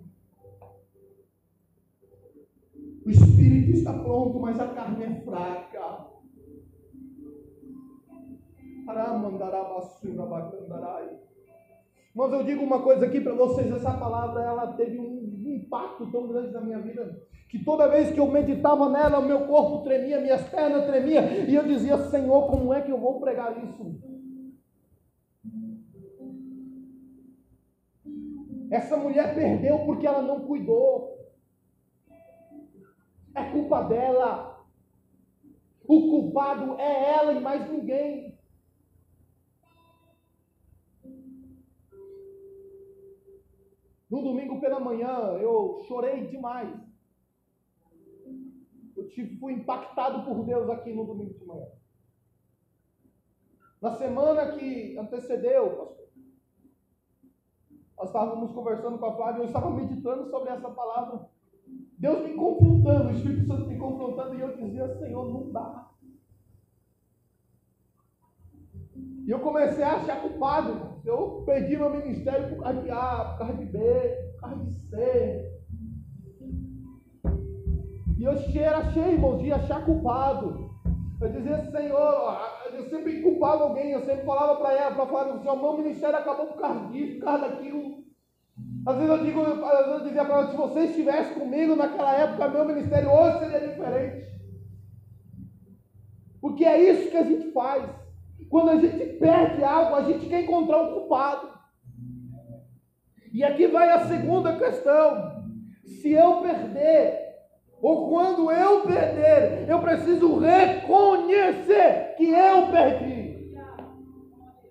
O 3.05 3.09
espírito 3.09 3.71
está 3.71 3.93
pronto, 3.93 4.37
mas 4.39 4.59
a 4.59 4.67
carne 4.67 5.05
é 5.05 5.21
fraca. 5.21 6.07
Mas 12.17 12.33
eu 12.33 12.43
digo 12.43 12.63
uma 12.63 12.81
coisa 12.81 13.05
aqui 13.05 13.21
para 13.21 13.35
vocês, 13.35 13.71
essa 13.71 13.91
palavra 13.91 14.41
ela 14.41 14.73
teve 14.73 14.97
um 14.97 15.43
impacto 15.45 16.11
tão 16.11 16.27
grande 16.27 16.51
na 16.51 16.61
minha 16.61 16.79
vida, 16.79 17.21
que 17.47 17.63
toda 17.63 17.87
vez 17.87 18.11
que 18.11 18.19
eu 18.19 18.25
meditava 18.25 18.89
nela, 18.89 19.19
o 19.19 19.27
meu 19.27 19.45
corpo 19.45 19.83
tremia, 19.83 20.19
minhas 20.19 20.41
pernas 20.49 20.87
tremiam, 20.87 21.23
e 21.23 21.53
eu 21.53 21.63
dizia, 21.63 21.95
Senhor, 22.09 22.47
como 22.47 22.73
é 22.73 22.81
que 22.81 22.91
eu 22.91 22.99
vou 22.99 23.19
pregar 23.19 23.63
isso? 23.63 24.01
Essa 28.71 28.97
mulher 28.97 29.35
perdeu 29.35 29.85
porque 29.85 30.07
ela 30.07 30.23
não 30.23 30.39
cuidou. 30.39 31.15
É 33.35 33.43
culpa 33.51 33.83
dela. 33.83 34.65
O 35.87 36.09
culpado 36.09 36.79
é 36.79 37.13
ela 37.13 37.33
e 37.33 37.39
mais 37.39 37.69
ninguém. 37.69 38.36
No 44.09 44.21
domingo 44.21 44.59
pela 44.59 44.79
manhã 44.79 45.37
eu 45.39 45.81
chorei 45.87 46.27
demais. 46.27 46.73
Eu 48.95 49.07
tive, 49.09 49.37
fui 49.37 49.53
impactado 49.53 50.25
por 50.25 50.43
Deus 50.45 50.69
aqui 50.69 50.93
no 50.93 51.05
domingo 51.05 51.33
de 51.33 51.45
manhã. 51.45 51.67
Na 53.81 53.91
semana 53.95 54.53
que 54.53 54.97
antecedeu, 54.97 55.77
pastor, 55.77 56.07
nós 57.97 58.07
estávamos 58.07 58.51
conversando 58.51 58.97
com 58.97 59.05
a 59.05 59.15
Flávia, 59.15 59.41
eu 59.41 59.47
estava 59.47 59.69
meditando 59.71 60.29
sobre 60.29 60.51
essa 60.51 60.69
palavra. 60.69 61.29
Deus 61.97 62.27
me 62.27 62.35
confrontando, 62.35 63.09
o 63.09 63.11
Espírito 63.11 63.47
Santo 63.47 63.67
me 63.67 63.77
confrontando, 63.77 64.35
e 64.35 64.41
eu 64.41 64.55
dizia, 64.55 64.97
Senhor, 64.99 65.31
não 65.31 65.51
dá. 65.51 65.91
E 69.27 69.31
eu 69.31 69.39
comecei 69.39 69.83
a 69.83 69.95
achar 69.95 70.21
culpado. 70.21 71.01
Eu 71.03 71.43
perdi 71.45 71.75
meu 71.75 71.89
ministério 71.89 72.47
por 72.47 72.63
causa 72.63 72.81
de 72.81 72.89
A, 72.89 73.25
por 73.25 73.39
causa 73.39 73.53
de 73.55 73.65
B, 73.65 73.79
por 74.31 74.39
causa 74.39 74.63
de 74.63 74.79
C. 74.89 75.51
E 78.17 78.23
eu 78.23 78.31
era 78.63 78.89
cheio, 78.91 79.11
irmãos, 79.11 79.39
de 79.39 79.51
achar 79.51 79.83
culpado. 79.83 80.71
Eu 81.19 81.29
dizia, 81.29 81.69
Senhor, 81.71 82.37
eu 82.73 82.89
sempre 82.89 83.21
culpava 83.21 83.63
alguém, 83.63 83.91
eu 83.91 84.05
sempre 84.05 84.25
falava 84.25 84.55
para 84.61 84.73
ela, 84.73 84.95
para 84.95 85.05
falar, 85.05 85.33
meu 85.43 85.77
ministério 85.77 86.17
acabou 86.17 86.47
por 86.47 86.61
causa 86.61 86.87
disso, 86.87 87.19
por 87.19 87.25
causa 87.25 87.49
daquilo. 87.49 87.97
Às 88.85 88.95
vezes 88.95 89.09
eu 89.09 89.23
digo, 89.25 89.41
às 89.41 89.85
vezes 89.85 89.91
eu 89.91 90.03
dizia 90.05 90.25
para 90.25 90.35
ela, 90.35 90.51
se 90.51 90.55
você 90.55 90.79
estivesse 90.85 91.33
comigo 91.33 91.75
naquela 91.75 92.13
época, 92.13 92.47
meu 92.47 92.65
ministério 92.65 93.11
hoje 93.11 93.39
seria 93.39 93.67
diferente. 93.67 94.25
Porque 96.39 96.63
é 96.63 96.81
isso 96.91 97.11
que 97.11 97.17
a 97.17 97.23
gente 97.23 97.51
faz. 97.51 98.06
Quando 98.49 98.69
a 98.69 98.77
gente 98.77 99.05
perde 99.17 99.63
algo, 99.63 99.95
a 99.95 100.03
gente 100.03 100.27
quer 100.27 100.41
encontrar 100.43 100.81
um 100.81 100.93
culpado. 100.93 101.49
E 103.33 103.43
aqui 103.43 103.67
vai 103.67 103.89
a 103.89 104.07
segunda 104.07 104.57
questão. 104.57 105.43
Se 105.83 106.11
eu 106.11 106.41
perder, 106.41 107.27
ou 107.81 108.09
quando 108.09 108.51
eu 108.51 108.81
perder, 108.81 109.69
eu 109.69 109.79
preciso 109.79 110.39
reconhecer 110.39 112.15
que 112.17 112.29
eu 112.29 112.67
perdi. 112.71 113.55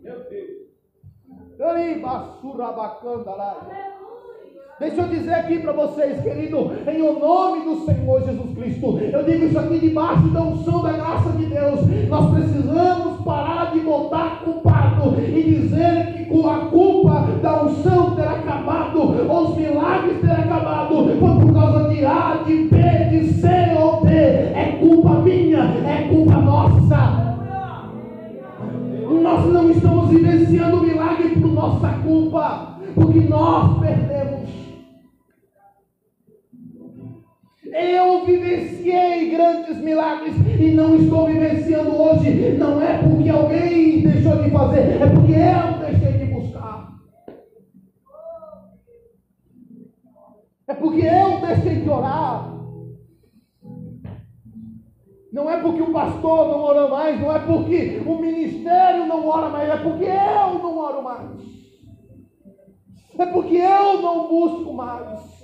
Meu 0.01 0.29
Deus. 0.29 2.01
Basura 2.03 2.73
bacana 2.73 3.35
lá. 3.35 3.96
Deixa 4.79 5.01
eu 5.01 5.09
dizer 5.09 5.33
aqui 5.33 5.59
para 5.61 5.73
vocês, 5.73 6.21
querido, 6.21 6.71
em 6.87 7.01
o 7.01 7.19
nome 7.19 7.65
do 7.65 7.87
Senhor 7.87 8.23
Jesus 8.23 8.55
Cristo, 8.55 8.99
eu 8.99 9.25
digo 9.25 9.47
isso 9.47 9.59
aqui 9.59 9.79
debaixo 9.79 10.29
da 10.29 10.43
unção 10.43 10.83
da 10.83 10.93
graça 10.93 11.31
de 11.31 11.47
Deus. 11.47 11.81
Nós 12.11 12.35
precisamos 12.35 13.25
parar 13.25 13.73
de 13.73 13.81
botar 13.81 14.43
culpado 14.45 15.17
e 15.19 15.43
dizer 15.43 16.27
que 16.29 16.47
a 16.47 16.59
culpa 16.67 17.27
da 17.43 17.65
unção 17.65 18.17
ter 18.17 18.29
acabado, 18.29 19.01
ou 19.27 19.49
os 19.49 19.57
milagres 19.57 20.21
ter 20.21 20.31
acabado, 20.31 20.95
foi 20.95 21.41
por 21.41 21.55
causa 21.55 21.89
de 21.89 22.05
A, 22.05 22.43
de 22.45 22.55
B, 22.65 22.77
de 23.11 23.33
C 23.33 23.49
ou 23.81 24.05
D. 24.05 24.13
É 24.13 24.77
culpa 24.79 25.15
minha, 25.21 25.63
é 25.87 26.07
culpa 26.11 26.37
nossa. 26.37 27.37
Nós 29.23 29.47
não 29.47 29.71
estamos 29.71 30.11
vivenciando 30.11 30.77
o 30.77 30.83
milagre 30.83 31.31
por 31.31 31.49
nossa 31.49 31.89
culpa, 32.05 32.77
porque 32.95 33.21
nós 33.21 33.79
perdemos. 33.79 34.06
Eu 37.87 38.25
vivenciei 38.25 39.31
grandes 39.31 39.77
milagres 39.79 40.35
e 40.59 40.73
não 40.73 40.97
estou 40.97 41.27
vivenciando 41.27 41.97
hoje. 41.97 42.57
Não 42.59 42.83
é 42.83 42.99
porque 42.99 43.31
alguém 43.31 44.03
deixou 44.03 44.43
de 44.43 44.51
fazer, 44.51 45.03
é 45.03 45.07
porque 45.07 45.33
eu 45.33 45.79
deixei 45.79 46.13
de 46.19 46.27
buscar. 46.27 46.89
É 50.67 50.75
porque 50.75 51.03
eu 51.03 51.41
deixei 51.41 51.77
de 51.77 51.89
orar. 51.89 52.57
Não 55.33 55.51
é 55.51 55.61
porque 55.61 55.83
o 55.83 55.93
pastor 55.93 56.49
não 56.49 56.63
ora 56.63 56.89
mais, 56.89 57.21
não 57.21 57.31
é 57.31 57.39
porque 57.39 58.03
o 58.07 58.19
ministério 58.19 59.07
não 59.07 59.27
ora 59.29 59.49
mais, 59.49 59.69
é 59.69 59.77
porque 59.77 60.05
eu 60.05 60.59
não 60.59 60.77
oro 60.77 61.03
mais. 61.03 61.31
É 63.19 63.27
porque 63.27 63.57
eu 63.57 64.03
não 64.03 64.29
busco 64.29 64.73
mais. 64.73 65.36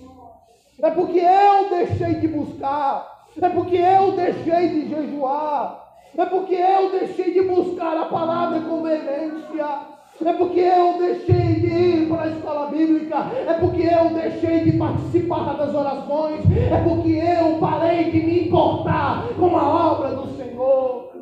É 0.82 0.90
porque 0.90 1.20
eu 1.20 1.70
deixei 1.70 2.14
de 2.16 2.26
buscar. 2.26 3.26
É 3.40 3.48
porque 3.48 3.76
eu 3.76 4.12
deixei 4.12 4.68
de 4.68 4.88
jejuar. 4.88 5.94
É 6.18 6.26
porque 6.26 6.54
eu 6.54 6.90
deixei 6.90 7.32
de 7.32 7.42
buscar 7.42 7.96
a 7.96 8.06
palavra 8.06 8.60
com 8.60 8.82
veemência. 8.82 9.92
É 10.24 10.32
porque 10.32 10.60
eu 10.60 10.98
deixei 10.98 11.60
de 11.60 11.66
ir 11.66 12.08
para 12.08 12.22
a 12.22 12.28
escola 12.28 12.66
bíblica. 12.66 13.16
É 13.46 13.54
porque 13.54 13.82
eu 13.82 14.10
deixei 14.10 14.64
de 14.64 14.76
participar 14.76 15.56
das 15.56 15.72
orações. 15.72 16.44
É 16.50 16.82
porque 16.82 17.12
eu 17.12 17.58
parei 17.60 18.10
de 18.10 18.20
me 18.20 18.48
importar 18.48 19.28
com 19.38 19.56
a 19.56 19.92
obra 19.92 20.16
do 20.16 20.36
Senhor. 20.36 21.12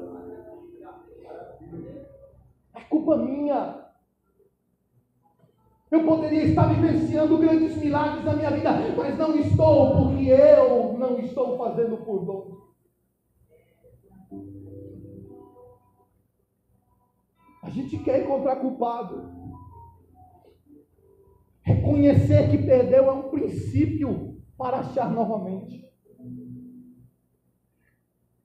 É 2.75 2.81
culpa 2.89 3.17
minha. 3.19 3.80
Eu 5.91 6.05
poderia 6.05 6.45
estar 6.45 6.73
vivenciando 6.73 7.37
grandes 7.39 7.77
milagres 7.77 8.25
na 8.25 8.35
minha 8.35 8.51
vida, 8.51 8.71
mas 8.97 9.19
não 9.19 9.37
estou, 9.37 9.97
porque 9.97 10.29
eu 10.29 10.97
não 10.97 11.19
estou 11.19 11.59
fazendo 11.59 11.97
por 11.99 12.25
dom. 12.25 12.61
A 17.63 17.71
gente 17.71 17.99
quer 17.99 18.23
encontrar 18.23 18.57
culpado. 18.57 19.31
Reconhecer 21.63 22.51
que 22.51 22.59
perdeu 22.59 23.05
é 23.05 23.13
um 23.13 23.31
princípio 23.31 24.41
para 24.57 24.79
achar 24.79 25.11
novamente. 25.11 25.85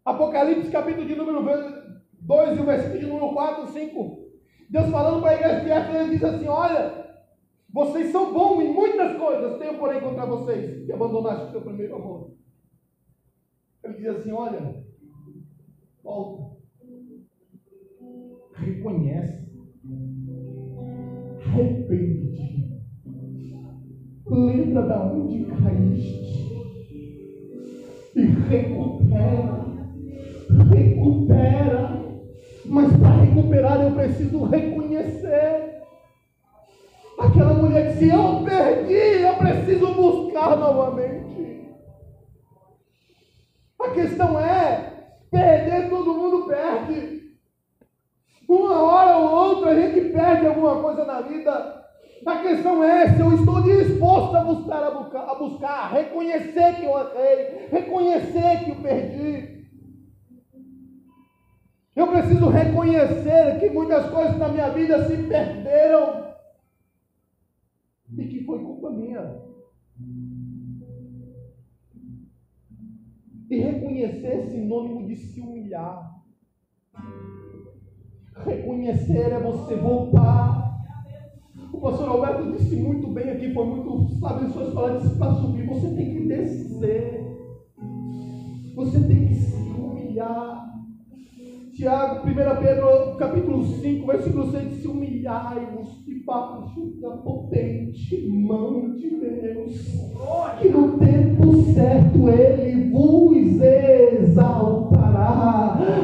Apocalipse, 0.04 0.70
capítulo 0.72 1.08
de 1.08 1.16
número 1.16 1.44
2 2.22 2.58
e 2.58 2.62
o 2.62 2.66
versículo 2.66 3.00
de 3.00 3.06
número 3.06 3.34
4 3.34 3.64
e 3.66 3.68
5. 3.68 4.26
Deus 4.70 4.90
falando 4.90 5.22
para 5.22 5.32
a 5.32 5.36
igreja 5.36 5.62
de 5.62 5.72
Éfeso, 5.72 5.98
ele 5.98 6.10
diz 6.12 6.24
assim: 6.24 6.48
Olha, 6.48 7.05
vocês 7.76 8.10
são 8.10 8.34
bons 8.34 8.62
em 8.62 8.74
muitas 8.74 9.18
coisas, 9.18 9.60
tenho 9.60 9.78
porém 9.78 10.00
contra 10.00 10.26
vocês 10.26 10.86
que 10.86 10.94
abandonaste 10.94 11.48
o 11.48 11.52
seu 11.52 11.62
primeiro 11.62 11.96
amor. 11.96 12.32
Ele 13.84 13.96
diz 13.96 14.06
assim: 14.08 14.32
olha, 14.32 14.82
volta, 16.02 16.56
reconhece, 18.54 19.52
arrepende-te, 21.46 22.82
lembra 24.26 24.82
da 24.84 25.12
onde 25.12 25.44
caíste 25.44 26.56
e 28.16 28.22
recupera, 28.22 29.66
recupera. 30.74 32.06
Mas 32.68 32.98
para 32.98 33.22
recuperar 33.22 33.82
eu 33.82 33.92
preciso 33.94 34.46
reconhecer. 34.46 35.75
Aquela 37.18 37.54
mulher 37.54 37.92
disse: 37.92 38.10
Eu 38.10 38.44
perdi, 38.44 39.22
eu 39.22 39.36
preciso 39.36 39.94
buscar 39.94 40.58
novamente. 40.58 41.70
A 43.80 43.90
questão 43.90 44.40
é: 44.40 44.94
perder, 45.32 45.90
todo 45.90 46.14
mundo 46.14 46.48
perde. 46.48 47.16
Uma 48.48 48.84
hora 48.84 49.18
ou 49.18 49.32
outra 49.32 49.72
a 49.72 49.76
gente 49.76 50.10
perde 50.10 50.46
alguma 50.46 50.82
coisa 50.82 51.06
na 51.06 51.22
vida. 51.22 51.84
A 52.26 52.38
questão 52.38 52.84
é 52.84 53.08
se 53.10 53.20
eu 53.20 53.34
estou 53.34 53.62
disposto 53.62 54.36
a 54.36 54.44
buscar, 54.44 54.84
a 54.84 54.92
buscar, 54.92 55.30
a 55.30 55.36
buscar, 55.36 55.92
reconhecer 55.92 56.76
que 56.76 56.86
eu 56.86 56.98
errei, 56.98 57.68
reconhecer 57.72 58.64
que 58.64 58.72
eu 58.72 58.76
perdi. 58.78 59.56
Eu 61.96 62.08
preciso 62.08 62.50
reconhecer 62.50 63.60
que 63.60 63.70
muitas 63.70 64.10
coisas 64.10 64.38
na 64.38 64.50
minha 64.50 64.70
vida 64.70 65.06
se 65.06 65.18
perderam 65.18 66.25
E 73.50 73.58
reconhecer 73.58 74.28
é 74.28 74.42
sinônimo 74.48 75.08
de 75.08 75.16
se 75.16 75.40
humilhar. 75.40 76.22
Reconhecer 78.44 79.32
é 79.32 79.40
você 79.40 79.76
voltar. 79.76 80.66
O 81.72 81.80
pastor 81.80 82.10
Alberto 82.10 82.52
disse 82.58 82.76
muito 82.76 83.08
bem 83.08 83.30
aqui, 83.30 83.54
foi 83.54 83.66
muito 83.66 84.20
sabe, 84.20 84.46
em 84.46 84.52
suas 84.52 84.74
palavras, 84.74 85.18
para 85.18 85.36
subir, 85.36 85.68
você 85.68 85.90
tem 85.94 86.14
que 86.14 86.28
descer. 86.28 87.26
Você 88.76 89.08
tem 89.08 89.28
que 89.28 89.36
se 89.36 89.56
humilhar. 89.72 90.75
Tiago, 91.76 92.26
1 92.26 92.34
Pedro, 92.62 93.18
capítulo 93.18 93.66
5, 93.66 94.08
versículo 94.08 94.50
6, 94.50 94.76
se 94.76 94.88
humilhai-vos 94.88 96.06
debaixo 96.06 96.94
da 97.02 97.10
potente 97.18 98.30
mão 98.30 98.96
de 98.96 99.10
Deus, 99.10 99.76
que 100.62 100.70
no 100.70 100.98
tempo 100.98 101.64
certo 101.74 102.30
Ele 102.30 102.90
vos 102.90 103.60
exaltará. 103.62 104.96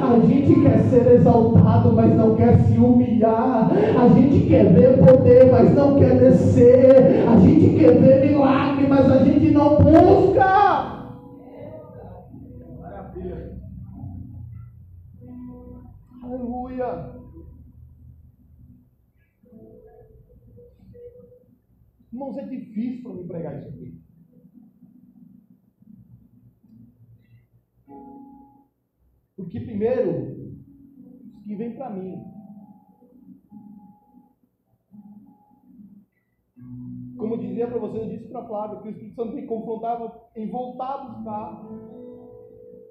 A 0.03 0.19
gente 0.27 0.60
quer 0.60 0.84
ser 0.89 1.10
exaltado, 1.10 1.93
mas 1.93 2.17
não 2.17 2.36
quer 2.36 2.57
se 2.65 2.77
humilhar. 2.77 3.71
A 3.97 4.10
gente 4.10 4.47
quer 4.49 4.73
ver 4.73 4.97
poder, 4.97 5.49
mas 5.53 5.73
não 5.73 5.97
quer 5.97 6.19
descer. 6.19 7.29
A 7.29 7.39
gente 7.39 7.79
quer 7.79 7.93
ver 7.93 8.29
milagre, 8.29 8.88
mas 8.89 9.10
a 9.10 9.23
gente 9.23 9.51
não 9.51 9.77
busca. 9.77 10.91
Aleluia. 16.21 17.19
Irmãos, 22.13 22.38
é 22.38 22.45
difícil 22.45 23.03
para 23.03 23.13
me 23.13 23.27
pregar 23.27 23.57
isso 23.57 23.69
aqui. 23.69 24.01
Porque, 29.36 29.60
primeiro, 29.62 30.12
os 31.34 31.43
que 31.43 31.55
vem 31.55 31.75
para 31.75 31.89
mim. 31.89 32.23
Como 37.17 37.34
eu 37.34 37.39
dizia 37.39 37.67
para 37.67 37.79
vocês, 37.79 38.03
eu 38.03 38.10
disse 38.10 38.29
para 38.29 38.47
Flávia 38.47 38.81
que 38.81 38.88
o 38.88 38.91
Espírito 38.91 39.15
Santo 39.15 39.36
me 39.36 39.47
confrontava 39.47 40.29
em 40.36 40.49
voltar 40.51 40.93
a 40.93 41.03
buscar. 41.10 41.65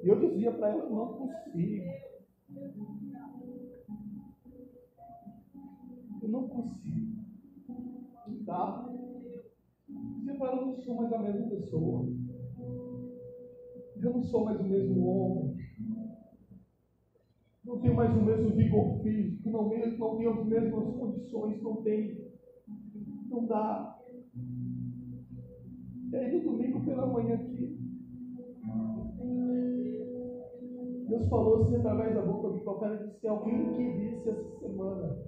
E 0.02 0.08
eu 0.08 0.18
dizia 0.18 0.52
para 0.52 0.70
ela: 0.70 0.90
não 0.90 1.14
consigo. 1.14 1.90
Não 6.30 6.48
consigo. 6.48 7.20
Tá? 8.46 8.88
Dizia 9.88 10.34
para 10.34 10.52
ela: 10.52 10.60
eu 10.60 10.66
não 10.66 10.76
sou 10.76 10.94
mais 10.94 11.12
a 11.12 11.18
mesma 11.18 11.48
pessoa. 11.48 12.06
Eu 13.96 14.12
não 14.12 14.22
sou 14.22 14.44
mais 14.44 14.60
o 14.60 14.64
mesmo 14.64 15.06
homem. 15.06 15.56
Não 17.64 17.78
tenho 17.80 17.94
mais 17.94 18.16
o 18.16 18.22
mesmo 18.22 18.56
vigor 18.56 19.02
físico. 19.02 19.50
Não, 19.50 19.64
não 19.64 20.16
tenho 20.16 20.30
as 20.30 20.46
mesmas 20.46 20.94
condições. 20.96 21.62
Não 21.62 21.82
tenho. 21.82 22.30
Não 23.28 23.46
dá. 23.46 23.98
E 26.10 26.16
aí 26.16 26.32
no 26.32 26.52
domingo 26.52 26.84
pela 26.84 27.06
manhã 27.06 27.34
aqui, 27.34 27.78
Deus 31.08 31.28
falou 31.28 31.62
assim 31.62 31.76
através 31.76 32.14
da 32.14 32.22
boca 32.22 32.48
do 32.48 32.60
profeta, 32.64 33.06
disse 33.06 33.28
alguém 33.28 33.72
que 33.72 33.92
disse 33.98 34.28
essa 34.28 34.58
semana 34.58 35.18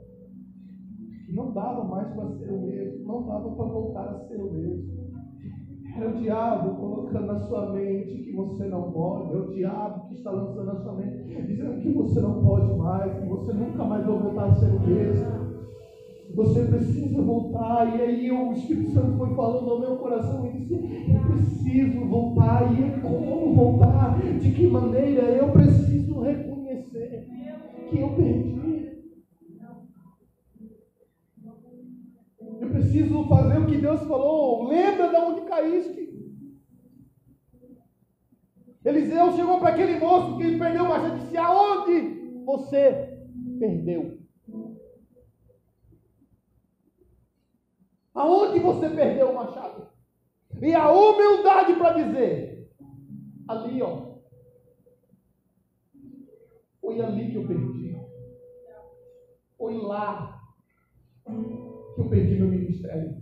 que 1.33 1.37
não 1.37 1.51
dava 1.53 1.85
mais 1.85 2.09
para 2.13 2.29
ser 2.33 2.51
o 2.53 2.61
mesmo, 2.61 3.07
não 3.07 3.27
dava 3.27 3.51
para 3.51 3.65
voltar 3.65 4.09
a 4.09 4.19
ser 4.29 4.37
o 4.37 4.53
mesmo. 4.53 5.03
Era 5.97 6.11
o 6.11 6.17
diabo 6.19 6.77
colocando 6.77 7.27
na 7.27 7.39
sua 7.41 7.73
mente 7.73 8.23
que 8.23 8.33
você 8.33 8.67
não 8.67 8.93
pode, 8.93 9.33
é 9.33 9.37
o 9.37 9.51
diabo 9.51 10.09
que 10.09 10.15
está 10.15 10.31
lançando 10.31 10.67
na 10.67 10.77
sua 10.77 10.93
mente, 10.95 11.43
dizendo 11.47 11.81
que 11.81 11.93
você 11.93 12.21
não 12.21 12.43
pode 12.43 12.75
mais, 12.79 13.19
que 13.19 13.27
você 13.27 13.53
nunca 13.53 13.85
mais 13.85 14.07
vai 14.07 14.19
voltar 14.19 14.45
a 14.45 14.55
ser 14.55 14.75
o 14.75 14.81
mesmo. 14.81 15.43
Você 16.35 16.65
precisa 16.65 17.21
voltar. 17.21 17.95
E 17.95 18.01
aí 18.01 18.31
o 18.31 18.53
Espírito 18.53 18.93
Santo 18.93 19.19
foi 19.19 19.35
falando 19.35 19.71
ao 19.71 19.81
meu 19.81 19.97
coração 19.97 20.47
e 20.47 20.53
disse: 20.53 20.75
Eu 21.13 21.21
preciso 21.31 22.07
voltar. 22.07 22.73
E 22.73 23.01
como 23.03 23.55
voltar? 23.55 24.19
De 24.19 24.51
que 24.51 24.67
maneira? 24.67 25.25
Eu 25.25 25.51
preciso 25.51 26.21
reconhecer 26.21 27.29
que 27.91 28.01
eu 28.01 28.09
perdi. 28.15 28.53
Eu 32.63 32.71
preciso 32.93 33.27
fazer 33.27 33.59
o 33.59 33.67
que 33.67 33.79
Deus 33.79 34.03
falou. 34.03 34.69
Lembra 34.69 35.09
de 35.09 35.17
onde 35.17 35.41
caíste. 35.49 36.13
Eliseu 38.85 39.33
chegou 39.33 39.59
para 39.59 39.71
aquele 39.71 39.99
moço 39.99 40.37
que 40.37 40.59
perdeu 40.59 40.85
o 40.85 40.89
machado 40.89 41.17
e 41.17 41.21
disse: 41.21 41.37
Aonde 41.37 42.45
você 42.45 43.19
perdeu? 43.59 44.19
Aonde 48.15 48.59
você 48.59 48.91
perdeu 48.91 49.31
o 49.31 49.35
machado? 49.35 49.89
E 50.61 50.75
a 50.75 50.91
humildade 50.91 51.75
para 51.75 51.93
dizer: 51.93 52.71
ali, 53.49 53.81
ó. 53.83 54.13
Foi 56.81 57.01
ali 57.01 57.31
que 57.31 57.37
eu 57.37 57.47
perdi. 57.47 57.97
Foi 59.57 59.79
lá 59.79 60.43
que 61.95 62.01
eu 62.01 62.09
perdi 62.09 62.35
meu 62.37 62.49
ministério. 62.49 63.17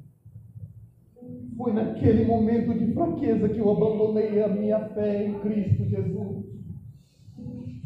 Foi 1.56 1.72
naquele 1.72 2.24
momento 2.24 2.72
de 2.72 2.92
fraqueza 2.92 3.48
que 3.48 3.58
eu 3.58 3.70
abandonei 3.70 4.42
a 4.42 4.48
minha 4.48 4.80
fé 4.90 5.26
em 5.26 5.34
Cristo 5.40 5.84
Jesus. 5.84 6.46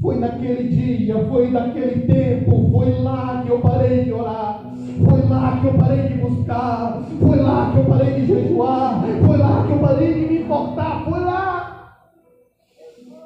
Foi 0.00 0.16
naquele 0.16 0.68
dia, 0.68 1.24
foi 1.26 1.50
naquele 1.50 2.06
tempo, 2.06 2.70
foi 2.70 2.90
lá 3.00 3.42
que 3.42 3.50
eu 3.50 3.60
parei 3.60 4.04
de 4.04 4.12
orar. 4.12 4.74
Foi 5.08 5.28
lá 5.28 5.60
que 5.60 5.66
eu 5.66 5.74
parei 5.74 6.08
de 6.08 6.14
buscar. 6.14 7.02
Foi 7.18 7.38
lá 7.38 7.72
que 7.72 7.78
eu 7.78 7.84
parei 7.86 8.14
de 8.14 8.26
jejuar. 8.26 9.02
Foi 9.26 9.38
lá 9.38 9.66
que 9.66 9.72
eu 9.72 9.78
parei 9.78 10.14
de 10.14 10.20
me 10.20 10.42
importar. 10.42 11.04
Foi 11.04 11.20
lá. 11.20 11.96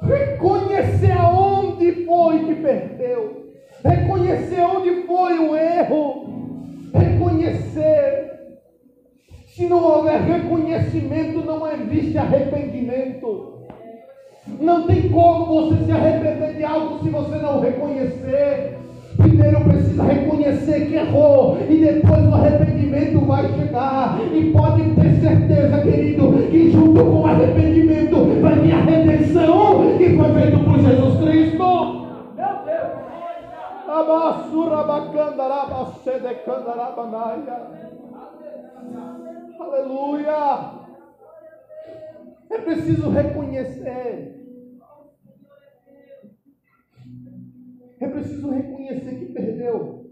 Reconhecer 0.01 1.11
aonde 1.11 2.05
foi 2.05 2.45
que 2.45 2.55
perdeu. 2.55 3.51
Reconhecer 3.83 4.61
onde 4.61 5.05
foi 5.05 5.39
o 5.39 5.55
erro. 5.55 6.28
Reconhecer. 6.93 8.29
Se 9.47 9.65
não 9.67 9.83
houver 9.83 10.21
reconhecimento, 10.21 11.45
não 11.45 11.69
existe 11.71 12.17
arrependimento. 12.17 13.59
Não 14.59 14.87
tem 14.87 15.09
como 15.09 15.45
você 15.45 15.85
se 15.85 15.91
arrepender 15.91 16.55
de 16.55 16.63
algo 16.63 17.03
se 17.03 17.09
você 17.09 17.35
não 17.37 17.59
reconhecer. 17.59 18.77
Primeiro 19.17 19.59
precisa 19.65 20.03
reconhecer 20.03 20.87
que 20.87 20.95
errou 20.95 21.57
e 21.69 21.75
depois 21.75 22.25
o 22.25 22.35
arrependimento 22.35 23.19
vai 23.25 23.47
chegar. 23.53 24.17
E 24.33 24.51
pode 24.51 24.83
ter 24.95 25.19
certeza, 25.19 25.81
querido, 25.81 26.47
que 26.49 26.71
junto 26.71 27.03
com 27.03 27.21
o 27.21 27.27
arrependimento 27.27 28.41
vai 28.41 28.59
vir 28.59 28.71
a 28.71 28.81
redenção 28.81 29.97
que 29.97 30.15
foi 30.15 30.33
feita 30.33 30.57
por 30.59 30.79
Jesus 30.79 31.19
Cristo. 31.19 31.88
Aleluia! 39.59 40.79
É 42.49 42.57
preciso 42.59 43.09
reconhecer 43.09 44.39
É 47.99 48.07
preciso 48.07 48.49
reconhecer 48.49 49.19
que 49.19 49.33
perdeu. 49.33 50.09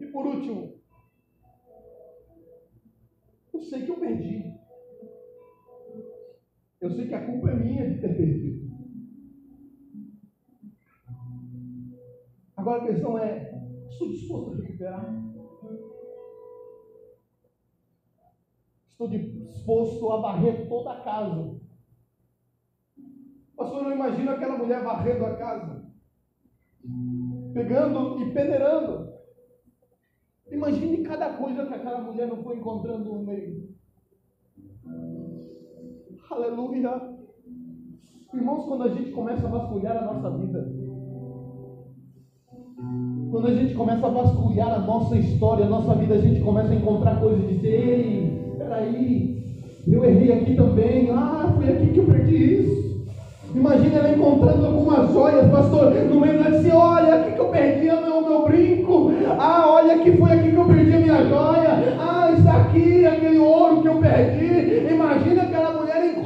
E 0.00 0.06
por 0.06 0.26
último, 0.26 0.74
eu 3.52 3.60
sei 3.60 3.82
que 3.84 3.90
eu 3.90 4.00
perdi. 4.00 4.54
Eu 6.80 6.90
sei 6.90 7.06
que 7.06 7.14
a 7.14 7.26
culpa 7.26 7.50
é 7.50 7.54
minha 7.54 7.86
de 7.86 8.00
ter 8.00 8.16
perdido. 8.16 8.65
Agora 12.66 12.82
a 12.82 12.86
questão 12.88 13.16
é: 13.16 13.54
estou 13.88 14.08
disposto 14.08 14.50
a 14.50 14.56
recuperar? 14.56 15.24
Estou 18.88 19.08
disposto 19.08 20.10
a 20.10 20.20
varrer 20.20 20.68
toda 20.68 20.90
a 20.90 21.00
casa. 21.04 21.60
Pastor, 23.56 23.84
não 23.84 23.92
imagino 23.92 24.32
aquela 24.32 24.58
mulher 24.58 24.82
varrendo 24.82 25.26
a 25.26 25.36
casa 25.36 25.86
pegando 27.54 28.20
e 28.20 28.32
peneirando. 28.32 29.12
Imagine 30.50 31.04
cada 31.04 31.36
coisa 31.36 31.66
que 31.66 31.74
aquela 31.74 32.00
mulher 32.00 32.26
não 32.26 32.42
foi 32.42 32.56
encontrando 32.56 33.12
no 33.12 33.24
meio. 33.24 33.76
Aleluia. 36.28 37.16
Irmãos, 38.34 38.64
quando 38.66 38.82
a 38.82 38.88
gente 38.88 39.12
começa 39.12 39.46
a 39.46 39.50
vasculhar 39.50 39.96
a 39.96 40.12
nossa 40.12 40.36
vida, 40.36 40.85
Quando 43.30 43.46
a 43.46 43.52
gente 43.52 43.74
começa 43.74 44.06
a 44.06 44.10
vasculhar 44.10 44.70
a 44.70 44.78
nossa 44.78 45.16
história, 45.16 45.64
a 45.64 45.68
nossa 45.68 45.94
vida, 45.94 46.14
a 46.14 46.18
gente 46.18 46.40
começa 46.40 46.72
a 46.72 46.76
encontrar 46.76 47.18
coisas 47.18 47.42
e 47.42 47.54
dizer, 47.54 47.68
ei, 47.68 48.30
peraí, 48.58 49.34
eu 49.86 50.04
errei 50.04 50.32
aqui 50.32 50.54
também, 50.56 51.10
ah, 51.10 51.50
foi 51.56 51.70
aqui 51.70 51.88
que 51.88 52.00
eu 52.00 52.04
perdi 52.04 52.54
isso. 52.54 52.86
Imagina 53.54 53.98
ela 53.98 54.10
encontrando 54.10 54.66
algumas 54.66 55.10
joias, 55.10 55.48
pastor, 55.50 55.90
no 55.90 56.20
meio 56.20 56.38
da 56.38 56.50
disse, 56.50 56.70
olha 56.70 57.14
aqui 57.14 57.32
que 57.32 57.40
eu 57.40 57.48
perdi 57.48 57.88
o 57.88 58.02
meu, 58.02 58.20
meu 58.20 58.44
brinco, 58.44 59.10
ah, 59.38 59.70
olha 59.70 59.98
que 59.98 60.12
foi 60.12 60.32
aqui 60.32 60.50
que 60.50 60.58
eu 60.58 60.66
perdi 60.66 60.92
a 60.92 60.98
minha 60.98 61.24
joia, 61.24 61.96
ah, 61.98 62.30
isso 62.30 62.48
aqui, 62.48 63.06
aquele 63.06 63.38
ouro 63.38 63.80
que 63.80 63.88
eu 63.88 63.98
perdi. 63.98 64.92
Imagina 64.92 65.42
aquela 65.42 65.65
mulher 65.65 65.65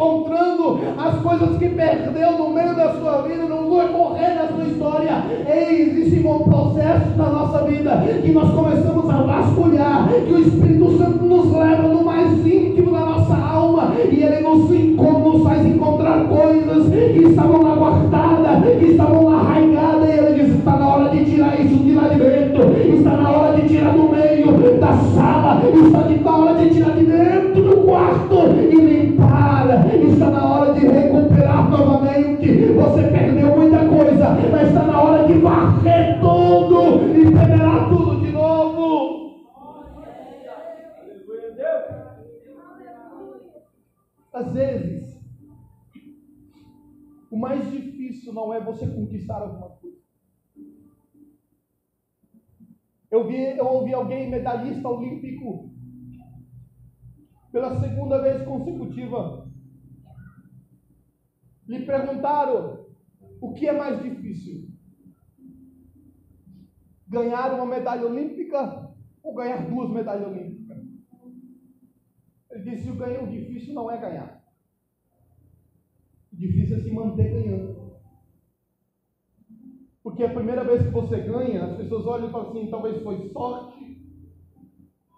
encontrando 0.00 0.80
as 0.96 1.16
coisas 1.16 1.58
que 1.58 1.68
perdeu 1.68 2.32
no 2.38 2.50
meio 2.54 2.74
da 2.74 2.94
sua 2.94 3.22
vida, 3.22 3.44
no 3.44 3.68
correr 3.92 4.34
da 4.34 4.48
sua 4.48 4.64
história. 4.64 5.24
Existe 5.46 6.26
um 6.26 6.38
processo 6.38 7.16
na 7.16 7.28
nossa 7.28 7.64
vida 7.64 8.02
que 8.22 8.32
nós 8.32 8.50
começamos 8.54 9.10
a 9.10 9.22
vasculhar, 9.22 10.08
que 10.08 10.32
o 10.32 10.38
Espírito 10.38 10.96
Santo 10.96 11.24
nos 11.24 11.52
leva 11.52 11.82
no 11.82 12.02
mais 12.02 12.46
íntimo 12.46 12.92
da 12.92 13.00
nossa 13.00 13.36
alma 13.36 13.92
e 14.10 14.22
ele 14.22 14.40
nos, 14.40 14.70
nos 14.70 15.42
faz 15.42 15.66
encontrar 15.66 16.24
coisas 16.24 16.88
que 16.88 17.22
estavam 17.22 17.62
lá 17.62 17.74
guardadas, 17.74 18.78
que 18.78 18.86
estavam 18.86 19.24
lá 19.26 19.40
arraigadas, 19.40 20.08
e 20.08 20.12
ele 20.12 20.42
diz: 20.42 20.54
está 20.56 20.76
na 20.76 20.88
hora 20.88 21.09
Às 44.32 44.52
vezes, 44.52 45.20
o 47.30 47.36
mais 47.36 47.70
difícil 47.70 48.32
não 48.32 48.52
é 48.52 48.62
você 48.62 48.86
conquistar 48.86 49.42
alguma 49.42 49.70
coisa. 49.70 49.98
Eu, 53.10 53.26
vi, 53.26 53.56
eu 53.56 53.66
ouvi 53.66 53.92
alguém 53.92 54.30
medalhista 54.30 54.88
olímpico 54.88 55.68
pela 57.50 57.80
segunda 57.80 58.20
vez 58.20 58.42
consecutiva. 58.44 59.48
Lhe 61.66 61.84
perguntaram 61.84 62.86
o 63.40 63.52
que 63.52 63.66
é 63.66 63.72
mais 63.72 64.00
difícil: 64.00 64.68
ganhar 67.08 67.54
uma 67.54 67.66
medalha 67.66 68.06
olímpica 68.06 68.94
ou 69.22 69.34
ganhar 69.34 69.68
duas 69.68 69.90
medalhas 69.90 70.28
olímpicas? 70.28 70.59
Ele 72.50 72.70
disse: 72.70 72.90
o 72.90 72.94
ganho 72.94 73.28
difícil 73.28 73.74
não 73.74 73.90
é 73.90 73.98
ganhar. 73.98 74.42
Difícil 76.32 76.76
é 76.76 76.80
se 76.80 76.90
manter 76.92 77.32
ganhando. 77.32 77.90
Porque 80.02 80.24
a 80.24 80.32
primeira 80.32 80.64
vez 80.64 80.82
que 80.82 80.90
você 80.90 81.20
ganha, 81.20 81.64
as 81.64 81.76
pessoas 81.76 82.06
olham 82.06 82.28
e 82.28 82.32
falam 82.32 82.48
assim: 82.48 82.70
talvez 82.70 83.02
foi 83.02 83.28
sorte, 83.28 84.00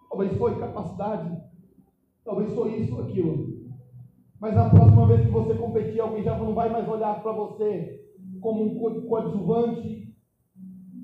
talvez 0.08 0.36
foi 0.36 0.58
capacidade, 0.58 1.40
talvez 2.24 2.52
foi 2.54 2.80
isso, 2.80 3.00
aquilo. 3.00 3.62
Mas 4.40 4.54
na 4.54 4.68
próxima 4.68 5.06
vez 5.06 5.24
que 5.24 5.30
você 5.30 5.54
competir, 5.54 6.00
alguém 6.00 6.24
já 6.24 6.36
não 6.36 6.52
vai 6.52 6.68
mais 6.68 6.88
olhar 6.88 7.22
para 7.22 7.32
você 7.32 8.00
como 8.40 8.64
um 8.64 9.08
coadjuvante, 9.08 10.12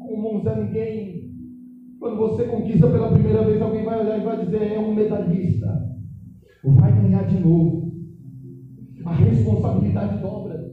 como 0.00 0.34
um 0.34 0.42
Zé 0.42 0.56
Ninguém. 0.56 1.28
Quando 2.00 2.16
você 2.16 2.46
conquista 2.48 2.88
pela 2.90 3.12
primeira 3.12 3.44
vez, 3.44 3.62
alguém 3.62 3.84
vai 3.84 4.00
olhar 4.00 4.18
e 4.18 4.24
vai 4.24 4.44
dizer: 4.44 4.72
é 4.72 4.78
um 4.78 4.92
medalhista. 4.92 5.87
Vai 6.76 6.92
ganhar 6.92 7.24
de 7.26 7.40
novo 7.40 7.88
a 9.04 9.12
responsabilidade 9.14 10.18
dobra. 10.18 10.68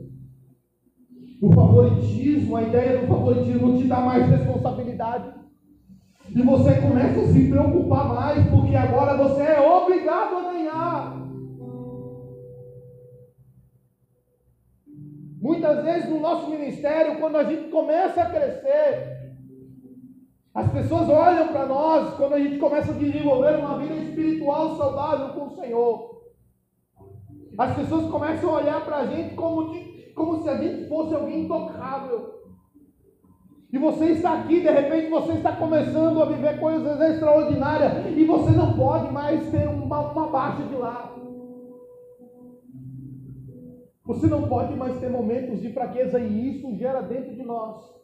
O 1.41 1.51
favoritismo, 1.53 2.55
a 2.55 2.63
ideia 2.63 2.99
do 2.99 3.07
favoritismo 3.07 3.77
te 3.77 3.87
dá 3.87 4.01
mais 4.01 4.27
responsabilidade. 4.29 5.33
E 6.29 6.41
você 6.41 6.81
começa 6.81 7.21
a 7.21 7.27
se 7.27 7.47
preocupar 7.47 8.07
mais, 8.07 8.47
porque 8.49 8.75
agora 8.75 9.15
você 9.15 9.41
é 9.41 9.61
obrigado 9.61 10.35
a 10.37 10.51
ganhar. 10.51 11.25
Muitas 15.39 15.83
vezes 15.83 16.09
no 16.09 16.19
nosso 16.19 16.49
ministério, 16.49 17.19
quando 17.19 17.37
a 17.37 17.43
gente 17.43 17.69
começa 17.69 18.21
a 18.21 18.29
crescer, 18.29 19.14
as 20.55 20.71
pessoas 20.71 21.09
olham 21.09 21.49
para 21.49 21.65
nós 21.65 22.15
quando 22.15 22.33
a 22.33 22.39
gente 22.39 22.57
começa 22.57 22.93
a 22.93 22.95
desenvolver 22.95 23.57
uma 23.57 23.77
vida 23.77 23.93
espiritual 23.95 24.77
saudável 24.77 25.29
com 25.33 25.47
o 25.47 25.55
Senhor. 25.55 26.21
As 27.57 27.75
pessoas 27.75 28.09
começam 28.09 28.49
a 28.49 28.59
olhar 28.59 28.85
para 28.85 28.97
a 28.99 29.05
gente 29.05 29.35
como, 29.35 29.73
de, 29.73 30.13
como 30.13 30.41
se 30.41 30.47
a 30.47 30.57
gente 30.57 30.87
fosse 30.87 31.13
alguém 31.13 31.43
intocável. 31.43 32.35
E 33.69 33.77
você 33.77 34.05
está 34.11 34.39
aqui, 34.39 34.61
de 34.61 34.69
repente 34.69 35.09
você 35.09 35.33
está 35.33 35.51
começando 35.57 36.21
a 36.21 36.25
viver 36.25 36.57
coisas 36.57 37.01
extraordinárias 37.01 38.17
e 38.17 38.23
você 38.23 38.51
não 38.51 38.77
pode 38.77 39.11
mais 39.11 39.49
ter 39.49 39.67
uma, 39.67 40.11
uma 40.11 40.27
baixa 40.27 40.63
de 40.63 40.75
lado. 40.75 41.15
Você 44.05 44.27
não 44.27 44.47
pode 44.47 44.73
mais 44.75 44.97
ter 44.99 45.09
momentos 45.09 45.59
de 45.61 45.73
fraqueza 45.73 46.17
e 46.17 46.55
isso 46.55 46.73
gera 46.77 47.01
dentro 47.01 47.35
de 47.35 47.43
nós 47.43 47.94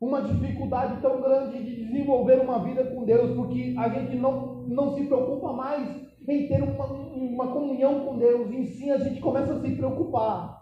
uma 0.00 0.22
dificuldade 0.22 1.00
tão 1.00 1.20
grande 1.20 1.62
de 1.62 1.84
desenvolver 1.84 2.40
uma 2.40 2.62
vida 2.62 2.84
com 2.84 3.04
Deus, 3.04 3.34
porque 3.34 3.74
a 3.76 3.88
gente 3.88 4.16
não, 4.16 4.62
não 4.68 4.94
se 4.94 5.04
preocupa 5.04 5.52
mais 5.52 6.08
em 6.26 6.46
ter 6.46 6.62
uma, 6.62 6.84
uma 6.86 7.52
comunhão 7.52 8.04
com 8.04 8.18
Deus, 8.18 8.50
em 8.50 8.64
si 8.64 8.90
a 8.90 8.98
gente 8.98 9.20
começa 9.20 9.54
a 9.54 9.60
se 9.60 9.74
preocupar 9.74 10.58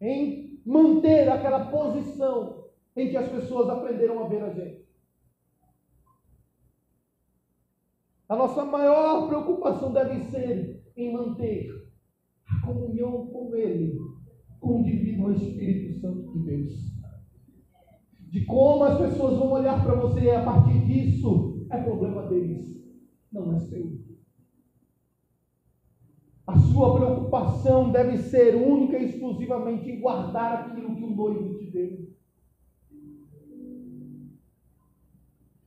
em 0.00 0.60
manter 0.64 1.28
aquela 1.28 1.66
posição 1.66 2.64
em 2.96 3.10
que 3.10 3.16
as 3.16 3.28
pessoas 3.28 3.68
aprenderam 3.68 4.24
a 4.24 4.28
ver 4.28 4.42
a 4.42 4.50
gente. 4.50 4.88
A 8.28 8.36
nossa 8.36 8.64
maior 8.64 9.28
preocupação 9.28 9.92
deve 9.92 10.20
ser 10.30 10.84
em 10.96 11.12
manter 11.12 11.68
a 12.46 12.66
comunhão 12.66 13.26
com 13.26 13.54
Ele, 13.54 13.98
com 14.60 14.80
o 14.80 14.84
Divino 14.84 15.32
Espírito 15.32 16.00
Santo 16.00 16.32
de 16.32 16.38
Deus. 16.44 16.89
De 18.30 18.44
como 18.44 18.84
as 18.84 18.96
pessoas 18.96 19.36
vão 19.38 19.50
olhar 19.50 19.82
para 19.82 19.96
você 19.96 20.30
a 20.30 20.44
partir 20.44 20.78
disso, 20.84 21.66
é 21.68 21.78
problema 21.78 22.22
deles, 22.28 22.80
não 23.32 23.52
é 23.52 23.58
seu. 23.58 23.90
A 26.46 26.56
sua 26.56 26.94
preocupação 26.94 27.90
deve 27.90 28.18
ser 28.18 28.54
única 28.54 28.98
e 28.98 29.06
exclusivamente 29.06 29.90
em 29.90 30.00
guardar 30.00 30.52
aquilo 30.52 30.94
que 30.94 31.02
o 31.02 31.10
noivo 31.10 31.58
te 31.58 31.70
deu. 31.72 32.10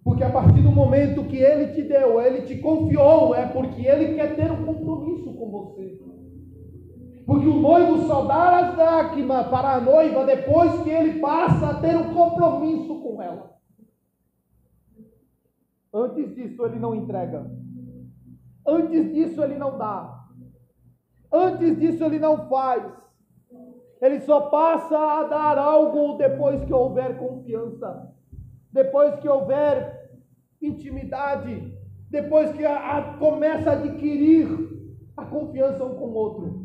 Porque 0.01 0.23
a 0.23 0.31
partir 0.31 0.61
do 0.61 0.71
momento 0.71 1.25
que 1.25 1.37
ele 1.37 1.73
te 1.73 1.81
deu, 1.81 2.21
ele 2.21 2.43
te 2.43 2.59
confiou, 2.59 3.35
é 3.35 3.45
porque 3.45 3.85
ele 3.85 4.15
quer 4.15 4.35
ter 4.37 4.51
um 4.51 4.65
compromisso 4.65 5.33
com 5.33 5.51
você. 5.51 6.02
Porque 7.33 7.47
o 7.47 7.59
noivo 7.59 8.05
só 8.05 8.25
dá 8.25 8.59
as 8.59 8.75
dracmas 8.75 9.47
para 9.47 9.73
a 9.73 9.81
noiva 9.81 10.23
depois 10.23 10.83
que 10.83 10.89
ele 10.91 11.19
passa 11.19 11.71
a 11.71 11.81
ter 11.81 11.97
um 11.97 12.13
compromisso 12.13 13.01
com 13.01 13.19
ela. 13.19 13.57
Antes 15.91 16.35
disso, 16.35 16.63
ele 16.63 16.77
não 16.77 16.93
entrega. 16.93 17.51
Antes 18.63 19.11
disso, 19.11 19.43
ele 19.43 19.57
não 19.57 19.79
dá. 19.79 20.27
Antes 21.31 21.79
disso, 21.79 22.03
ele 22.03 22.19
não 22.19 22.47
faz. 22.47 22.83
Ele 23.99 24.21
só 24.21 24.41
passa 24.51 24.95
a 24.95 25.23
dar 25.23 25.57
algo 25.57 26.17
depois 26.17 26.63
que 26.65 26.71
houver 26.71 27.17
confiança, 27.17 28.13
depois 28.71 29.15
que 29.15 29.27
houver 29.27 30.21
intimidade, 30.61 31.75
depois 32.11 32.51
que 32.51 32.63
a, 32.63 32.97
a, 32.97 33.17
começa 33.17 33.71
a 33.71 33.73
adquirir 33.73 34.47
a 35.17 35.25
confiança 35.25 35.83
um 35.83 35.95
com 35.95 36.09
o 36.09 36.13
outro. 36.13 36.62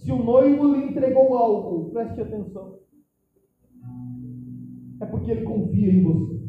Se 0.00 0.10
o 0.10 0.22
noivo 0.22 0.74
lhe 0.74 0.86
entregou 0.86 1.36
algo, 1.36 1.90
preste 1.90 2.22
atenção. 2.22 2.78
É 4.98 5.04
porque 5.04 5.30
ele 5.30 5.42
confia 5.42 5.92
em 5.92 6.02
você. 6.02 6.40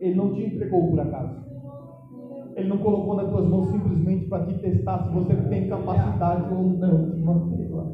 Ele 0.00 0.16
não 0.16 0.34
te 0.34 0.42
entregou 0.44 0.90
por 0.90 0.98
acaso. 0.98 1.42
Ele 2.56 2.68
não 2.68 2.78
colocou 2.78 3.14
nas 3.14 3.30
tuas 3.30 3.48
mãos 3.48 3.70
simplesmente 3.70 4.26
para 4.26 4.46
te 4.46 4.58
testar 4.58 5.04
se 5.04 5.14
você 5.14 5.36
tem 5.48 5.68
capacidade 5.68 6.52
ou 6.52 6.64
não 6.64 7.10
de 7.10 7.22
manter 7.22 7.70
lá. 7.70 7.86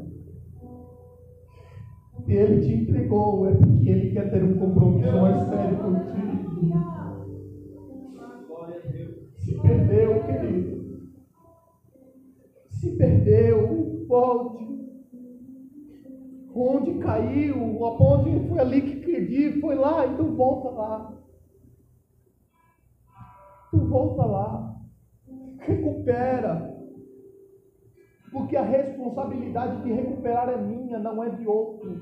Se 2.25 2.33
ele 2.33 2.61
te 2.61 2.73
entregou, 2.73 3.47
é 3.47 3.53
porque 3.53 3.89
ele 3.89 4.11
quer 4.11 4.31
ter 4.31 4.43
um 4.43 4.57
compromisso 4.57 5.13
mais 5.13 5.39
sério 5.47 5.77
contigo. 5.77 6.49
Se 9.37 9.61
perdeu, 9.61 10.23
querido. 10.23 10.78
Se 12.79 12.95
perdeu, 12.95 14.05
volte. 14.07 14.69
onde 16.55 16.97
caiu, 16.99 17.85
a 17.85 17.97
ponte 17.97 18.47
foi 18.47 18.59
ali 18.59 18.81
que 18.81 19.05
perdi, 19.05 19.59
foi 19.59 19.75
lá, 19.75 20.07
então 20.07 20.33
volta 20.33 20.69
lá. 20.69 21.13
Tu 23.69 23.77
volta 23.79 24.25
lá. 24.25 24.75
Recupera. 25.57 26.73
Porque 28.31 28.55
a 28.55 28.63
responsabilidade 28.63 29.83
de 29.83 29.91
recuperar 29.91 30.47
é 30.47 30.57
minha, 30.57 30.99
não 30.99 31.21
é 31.21 31.29
de 31.31 31.45
outro. 31.45 32.01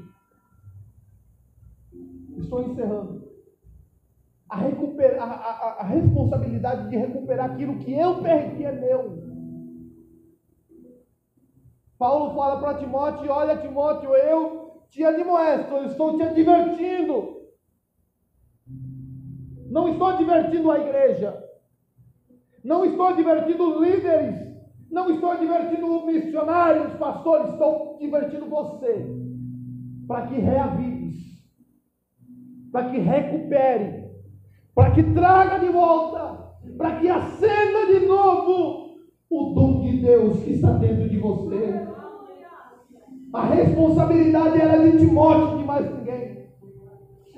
Estou 2.38 2.61
encerrando. 2.61 3.28
A, 4.47 4.57
recupera, 4.57 5.23
a, 5.23 5.25
a, 5.25 5.82
a 5.82 5.84
responsabilidade 5.88 6.88
de 6.89 6.97
recuperar 6.97 7.51
aquilo 7.51 7.80
que 7.80 7.93
eu 7.93 8.21
perdi 8.21 8.63
é 8.63 8.71
meu. 8.71 9.26
Paulo 11.98 12.36
fala 12.36 12.60
para 12.60 12.78
Timóteo: 12.78 13.32
Olha, 13.32 13.58
Timóteo, 13.58 14.16
eu 14.16 14.84
te 14.89 15.04
admoesto, 15.04 15.74
eu 15.74 15.86
estou 15.86 16.16
te 16.18 16.24
advertindo. 16.24 17.38
Não 19.70 19.89
estou 19.89 20.08
advertindo 20.08 20.72
a 20.72 20.80
igreja, 20.80 21.43
não 22.64 22.86
estou 22.86 23.08
advertindo 23.08 23.84
líderes, 23.84 24.36
não 24.89 25.10
estou 25.10 25.32
advertindo 25.32 26.06
missionários, 26.06 26.93
pastores, 26.93 27.52
estou 27.52 27.95
advertindo 27.95 28.45
você, 28.45 29.06
para 30.08 30.28
que 30.28 30.36
reavives, 30.36 31.18
para 32.72 32.89
que 32.89 32.98
recupere, 32.98 34.08
para 34.74 34.91
que 34.91 35.04
traga 35.14 35.60
de 35.60 35.70
volta, 35.70 36.54
para 36.78 37.00
que 37.00 37.10
acenda 37.10 37.86
de 37.88 38.06
novo 38.06 38.87
o 39.30 39.53
dom 39.53 39.82
de 39.82 39.97
Deus 39.97 40.39
que 40.39 40.53
está 40.53 40.71
dentro 40.73 41.09
de 41.09 41.17
você. 41.17 41.88
A 43.34 43.45
responsabilidade 43.45 44.61
era 44.61 44.89
de 44.89 44.97
Timóteo, 44.97 45.57
de 45.57 45.63
mais 45.65 45.86
ninguém. 45.97 46.38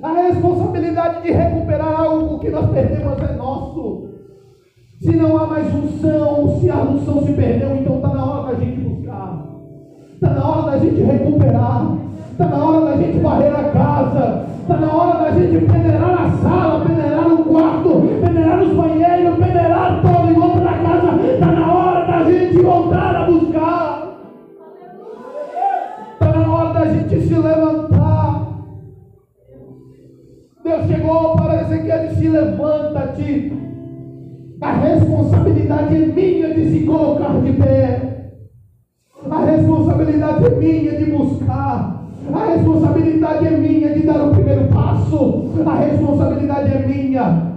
A 0.02 0.14
responsabilidade 0.14 1.24
de 1.24 1.32
recuperar 1.32 2.00
algo 2.00 2.40
que 2.40 2.50
nós 2.50 2.70
perdemos 2.70 3.20
é 3.22 3.34
nosso. 3.34 4.10
Se 5.02 5.16
não 5.16 5.38
há 5.38 5.48
mais 5.48 5.74
unção, 5.74 6.60
se 6.60 6.70
a 6.70 6.82
unção 6.82 7.26
se 7.26 7.34
perdeu, 7.34 7.76
então 7.76 7.96
está 7.96 8.10
na 8.10 8.26
hora 8.26 8.54
da 8.54 8.60
gente 8.60 8.82
buscar. 8.82 9.46
Está 10.14 10.30
na 10.30 10.48
hora 10.48 10.72
da 10.72 10.78
gente 10.78 11.02
recuperar. 11.02 11.98
Está 12.32 12.46
na 12.46 12.66
hora 12.66 12.86
da 12.86 12.98
gente 12.98 13.20
varrer 13.20 13.60
a 13.60 13.64
casa. 13.72 14.46
Está 14.62 14.78
na 14.78 14.94
hora 14.94 15.20
da 15.20 15.32
gente 15.32 15.66
peneirar 15.66 16.22
a 16.22 16.32
sala, 16.38 16.86
peneirar 16.86 17.34
o 17.34 17.44
quarto, 17.46 17.90
peneirar 18.24 18.62
os 18.62 18.74
banheiros, 18.74 18.99
gente 22.50 22.64
voltar 22.64 23.16
a 23.16 23.26
buscar. 23.26 24.20
Está 26.14 26.32
na 26.32 26.54
hora 26.54 26.74
da 26.74 26.86
gente 26.88 27.22
se 27.22 27.34
levantar. 27.34 28.48
Deus 30.64 30.86
chegou 30.88 31.36
para 31.36 31.62
Ezequiel 31.62 32.06
e 32.06 32.16
se 32.16 32.28
levanta-te. 32.28 33.54
A 34.62 34.72
responsabilidade 34.74 35.96
é 35.96 36.06
minha 36.08 36.54
de 36.54 36.70
se 36.72 36.86
colocar 36.86 37.40
de 37.42 37.54
pé. 37.54 38.32
A 39.30 39.46
responsabilidade 39.46 40.46
é 40.46 40.50
minha 40.50 40.98
de 40.98 41.12
buscar. 41.12 42.04
A 42.34 42.46
responsabilidade 42.46 43.48
é 43.48 43.52
minha 43.52 43.94
de 43.94 44.06
dar 44.06 44.28
o 44.28 44.32
primeiro 44.32 44.68
passo. 44.68 45.52
A 45.66 45.76
responsabilidade 45.76 46.74
é 46.74 46.88
minha 46.88 47.54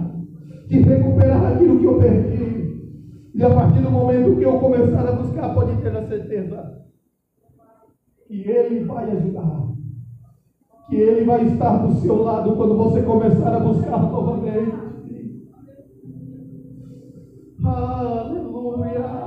de 0.67 0.79
recuperar 0.79 1.53
aquilo 1.53 1.79
que 1.79 1.85
eu 1.85 1.95
perdi. 1.95 2.62
E 3.33 3.43
a 3.43 3.49
partir 3.49 3.81
do 3.81 3.89
momento 3.89 4.37
que 4.37 4.43
eu 4.43 4.59
começar 4.59 5.07
a 5.07 5.11
buscar, 5.13 5.55
pode 5.55 5.81
ter 5.81 5.95
a 5.95 6.07
certeza 6.07 6.83
que 8.27 8.47
Ele 8.47 8.83
vai 8.85 9.09
ajudar. 9.09 9.69
Que 10.87 10.95
Ele 10.95 11.25
vai 11.25 11.43
estar 11.47 11.77
do 11.77 11.95
seu 11.95 12.21
lado 12.21 12.55
quando 12.55 12.77
você 12.77 13.01
começar 13.01 13.55
a 13.55 13.59
buscar 13.59 14.03
novamente. 14.03 14.83
Aleluia. 17.63 19.23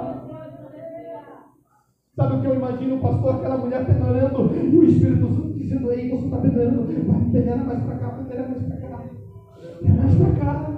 Sabe 2.15 2.37
o 2.37 2.41
que 2.41 2.47
eu 2.47 2.55
imagino, 2.55 3.01
pastor? 3.01 3.35
Aquela 3.35 3.59
mulher 3.59 3.85
peneirando 3.87 4.55
e 4.55 4.79
o 4.79 4.85
Espírito 4.85 5.27
Santo 5.35 5.53
dizendo: 5.55 5.91
Ei, 5.91 6.11
você 6.11 6.27
está 6.27 6.39
peneirando, 6.39 6.87
vai 6.87 7.31
peneira 7.33 7.65
mais 7.65 7.83
para 7.83 7.97
cá, 7.97 8.09
peneira 8.11 8.49
mais 8.49 8.63
para 8.67 8.77
cá, 8.77 9.05
mais 9.83 10.15
para 10.15 10.31
cá, 10.45 10.76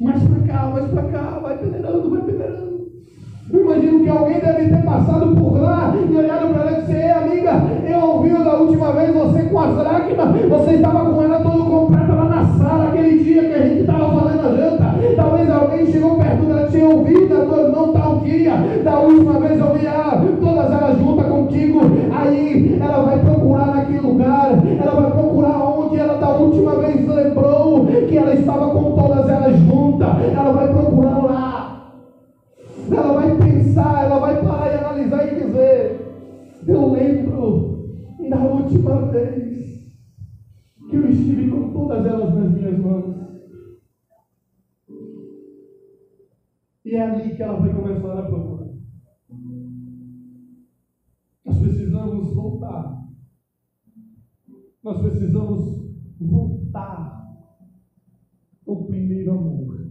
mais 0.00 0.22
para 0.22 0.52
cá, 0.52 0.70
mais 0.72 0.86
para 0.90 1.02
cá, 1.04 1.38
vai 1.42 1.58
peneirando, 1.58 2.10
vai 2.10 2.20
peneirando. 2.22 2.74
Eu 3.52 3.60
imagino 3.60 4.02
que 4.02 4.08
alguém 4.08 4.40
deve 4.40 4.68
ter 4.68 4.82
passado 4.84 5.36
por 5.36 5.60
lá 5.60 5.94
e 5.94 6.16
olhado 6.16 6.52
para 6.52 6.62
ela 6.62 6.78
e 6.78 6.80
disse: 6.80 6.92
Ei, 6.92 7.10
amiga, 7.10 7.62
eu 7.86 8.00
ouvi 8.00 8.30
da 8.30 8.56
última 8.56 8.92
vez 8.92 9.14
você 9.14 9.42
com 9.42 9.60
as 9.60 9.76
lágrimas, 9.76 10.48
você 10.48 10.70
estava 10.72 11.10
com 11.10 11.22
ela 11.22 11.40
todo 11.40 11.64
completa 11.64 12.14
lá 12.14 12.24
na 12.24 12.44
sala, 12.58 12.88
aquele 12.88 13.22
dia 13.22 13.44
que 13.44 13.54
a 13.54 13.66
gente 13.66 13.80
estava 13.82 14.20
fazendo 14.20 14.46
a 14.46 14.56
janta. 14.56 14.94
Talvez 15.16 15.50
alguém 15.50 15.86
chegou 15.86 16.16
perto 16.16 16.44
dela, 16.44 16.68
tinha 16.68 16.88
ouvido 16.88 17.34
a 17.34 17.44
tua 17.44 17.62
irmã 17.62 17.92
tal 17.92 18.20
dia, 18.20 18.56
da 18.82 18.98
última 18.98 19.38
vez 19.40 19.58
eu 19.58 19.74
vi 19.74 19.86
ela, 19.86 20.24
todas 20.40 20.72
elas 20.72 20.98
juntas 20.98 21.26
contigo. 21.26 21.80
Aí 22.12 22.78
ela 22.80 23.02
vai 23.02 23.18
procurar 23.18 23.66
naquele 23.66 24.00
lugar, 24.00 24.50
que 39.14 40.96
eu 40.96 41.08
estive 41.08 41.48
com 41.48 41.72
todas 41.72 42.04
elas 42.04 42.34
nas 42.34 42.52
minhas 42.52 42.78
mãos. 42.78 43.14
E 46.84 46.96
é 46.96 47.00
ali 47.00 47.36
que 47.36 47.42
ela 47.42 47.60
vai 47.60 47.72
começar 47.72 48.18
a 48.18 48.22
procurar. 48.26 48.74
Nós 51.44 51.58
precisamos 51.58 52.34
voltar. 52.34 53.08
Nós 54.82 55.00
precisamos 55.00 55.94
voltar 56.20 57.48
ao 58.66 58.84
primeiro 58.86 59.30
amor. 59.30 59.86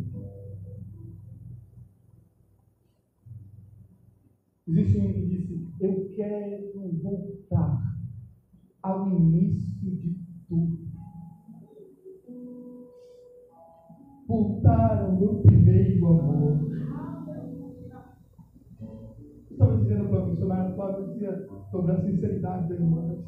Existe 4.68 5.00
um 5.00 5.14
que 5.14 5.26
disse: 5.28 5.74
Eu 5.80 6.10
quero 6.14 7.02
voltar 7.02 7.93
ao 8.84 9.10
início 9.10 9.96
de 9.96 10.20
tudo. 10.48 10.78
Voltar 14.28 15.02
ao 15.04 15.18
meu 15.18 15.42
primeiro 15.42 16.06
amor. 16.08 16.74
estava 19.50 19.78
dizendo 19.78 20.10
para 20.10 20.24
o 20.24 20.30
missionário 20.30 20.76
Flávio, 20.76 21.14
dizia 21.14 21.48
sobre 21.72 21.92
a 21.92 22.02
sinceridade 22.02 22.70
da 22.70 22.76
irmã. 22.76 23.24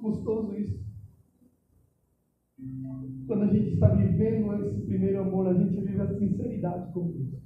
Gostoso 0.00 0.54
isso. 0.54 0.82
Quando 3.26 3.42
a 3.42 3.46
gente 3.52 3.74
está 3.74 3.88
vivendo 3.88 4.54
esse 4.66 4.80
primeiro 4.86 5.20
amor, 5.20 5.48
a 5.48 5.54
gente 5.54 5.80
vive 5.80 6.00
a 6.00 6.18
sinceridade 6.18 6.92
com 6.92 7.10
Deus. 7.10 7.42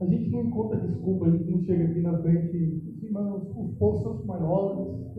A 0.00 0.04
gente 0.06 0.30
não 0.30 0.44
encontra 0.44 0.80
desculpa, 0.80 1.26
a 1.26 1.30
gente 1.30 1.50
não 1.50 1.60
chega 1.64 1.84
aqui 1.84 2.00
na 2.00 2.22
frente 2.22 2.97
irmãos, 3.08 3.42
os 3.56 4.06
os 4.06 4.26
maiores. 4.26 5.16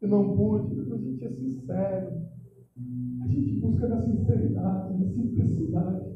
Eu 0.00 0.08
não 0.08 0.36
pude, 0.36 0.80
a 0.80 0.96
gente 0.96 1.24
é 1.24 1.30
sincero. 1.30 2.22
A 3.22 3.28
gente 3.28 3.60
busca 3.60 3.86
na 3.86 4.02
sinceridade, 4.02 4.98
na 4.98 5.06
simplicidade. 5.10 6.12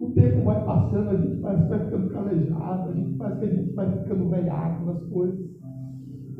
O 0.00 0.10
tempo 0.12 0.44
vai 0.44 0.64
passando, 0.64 1.10
a 1.10 1.16
gente 1.16 1.40
parece 1.40 1.62
que 1.62 1.68
vai 1.68 1.84
ficando 1.84 2.08
calejado, 2.08 2.88
a 2.88 2.94
gente 2.94 3.16
parece 3.16 3.38
que 3.38 3.44
a 3.44 3.54
gente 3.54 3.72
vai 3.74 3.98
ficando 3.98 4.30
velhaco 4.30 4.86
nas 4.86 5.04
coisas. 5.04 5.50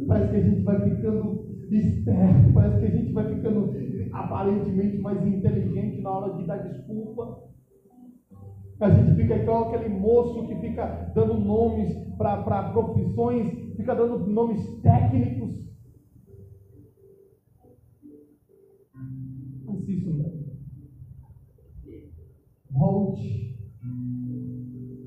Parece 0.08 0.30
que 0.30 0.36
a 0.36 0.42
gente 0.42 0.62
vai 0.62 0.90
ficando 0.90 1.50
esperto, 1.70 2.52
parece 2.54 2.80
que 2.80 2.86
a 2.86 2.90
gente 2.90 3.12
vai 3.12 3.34
ficando 3.34 3.70
aparentemente 4.12 4.98
mais 4.98 5.24
inteligente 5.24 6.00
na 6.00 6.10
hora 6.10 6.36
de 6.36 6.46
dar 6.46 6.56
desculpa. 6.56 7.50
A 8.80 8.88
gente 8.88 9.14
fica 9.14 9.36
igual 9.36 9.68
aquele 9.68 9.90
moço 9.90 10.46
que 10.46 10.54
fica 10.56 11.12
dando 11.14 11.38
nomes 11.38 11.94
para 12.16 12.72
profissões, 12.72 13.74
fica 13.76 13.94
dando 13.94 14.26
nomes 14.26 14.80
técnicos. 14.80 15.60
Mas 19.66 19.88
isso 19.88 20.10
não. 20.10 20.50
Volte. 22.70 23.58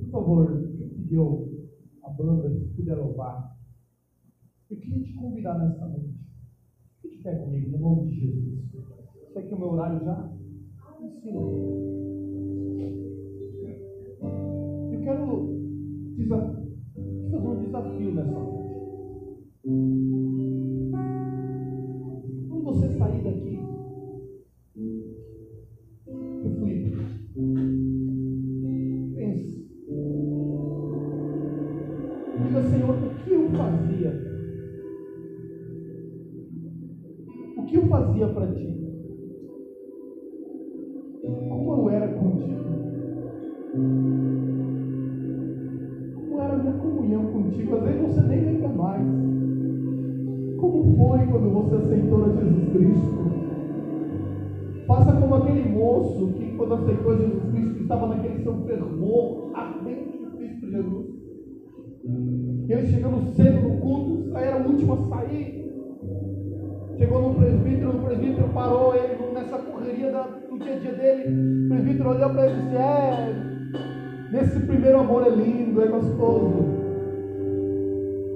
Por 0.02 0.12
favor, 0.12 0.70
pediu 0.96 1.68
a 2.04 2.10
banda, 2.12 2.50
se 2.52 2.76
puder 2.76 2.96
louvar. 2.96 3.58
Eu 4.70 4.78
queria 4.78 5.04
te 5.04 5.14
convidar 5.16 5.58
nessa 5.58 5.88
noite. 5.88 6.14
Fique 7.02 7.24
pé 7.24 7.36
comigo, 7.38 7.72
no 7.72 7.80
nome 7.80 8.12
de 8.12 8.20
Jesus. 8.20 8.72
Sei 9.34 9.48
que 9.48 9.54
o 9.56 9.58
meu 9.58 9.72
horário 9.72 10.04
já 10.06 10.32
ensinou. 11.02 11.94
Quero 15.04 15.54
fazer 17.30 17.48
um 17.48 17.64
desafio 17.66 18.12
nessa 18.14 18.32
noite. 18.32 20.13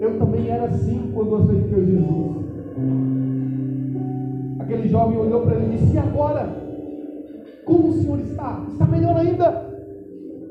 Eu 0.01 0.19
também 0.19 0.49
era 0.49 0.65
assim 0.65 1.11
quando 1.13 1.35
aceitei 1.35 1.85
Jesus. 1.85 2.37
Aquele 4.59 4.87
jovem 4.89 5.17
olhou 5.17 5.41
para 5.41 5.55
ele 5.55 5.75
e 5.75 5.77
disse: 5.77 5.95
E 5.95 5.97
agora? 5.97 6.47
Como 7.65 7.89
o 7.89 7.93
senhor 7.93 8.19
está? 8.19 8.65
Está 8.71 8.85
melhor 8.85 9.15
ainda? 9.15 9.67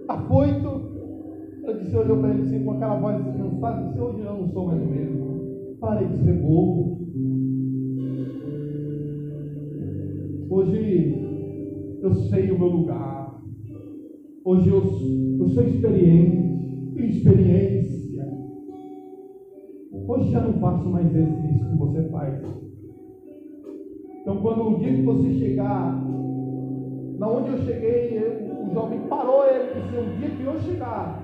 Afoito. 0.09 0.97
Ele 1.65 1.81
disse, 1.81 1.97
olhou 1.97 2.19
para 2.19 2.31
ele 2.31 2.43
assim, 2.43 2.65
com 2.65 2.73
aquela 2.73 2.97
voz 2.97 3.25
descansada: 3.25 3.83
Disse: 3.85 4.01
Hoje 4.01 4.21
eu 4.21 4.35
não 4.35 4.49
sou 4.49 4.67
mais 4.67 4.83
o 4.83 4.87
mesmo. 4.87 5.77
Parei 5.81 6.09
de 6.09 6.19
ser 6.25 6.33
bobo. 6.35 6.97
Hoje 10.49 11.99
eu 12.03 12.15
sei 12.15 12.51
o 12.51 12.59
meu 12.59 12.69
lugar. 12.69 13.43
Hoje 14.45 14.69
eu, 14.69 14.83
eu 15.41 15.49
sou 15.49 15.65
experiente, 15.65 16.56
experiência. 17.05 18.27
Hoje 20.09 20.31
já 20.31 20.41
não 20.41 20.53
faço 20.55 20.89
mais 20.89 21.13
isso 21.15 21.69
que 21.69 21.77
você 21.77 22.03
faz. 22.05 22.35
Então, 24.21 24.37
quando 24.39 24.69
o 24.69 24.79
dia 24.79 24.95
que 24.95 25.03
você 25.03 25.33
chegar, 25.33 25.95
na 27.19 27.29
onde 27.29 27.51
eu 27.51 27.59
cheguei, 27.59 28.19
eu, 28.19 28.67
o 28.67 28.73
jovem 28.73 29.01
parou 29.09 29.45
ele 29.47 29.71
e 29.71 29.83
disse: 29.83 29.97
O 29.97 30.19
dia 30.19 30.31
que 30.31 30.45
eu 30.45 30.61
chegar, 30.61 31.23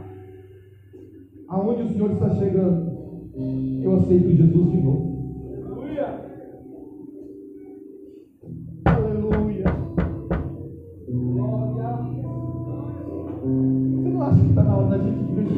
aonde 1.49 1.83
o 1.83 1.89
Senhor 1.89 2.13
está 2.13 2.31
chegando, 2.31 2.93
eu 3.83 3.97
aceito 3.97 4.31
Jesus 4.31 4.71
de 4.71 4.77
novo. 4.77 5.12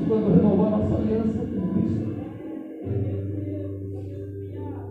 Quando, 0.07 0.35
renovar 0.35 0.71
nossa 0.71 0.95
aliança 0.95 1.39
com 1.39 1.75
Cristo. 1.75 2.15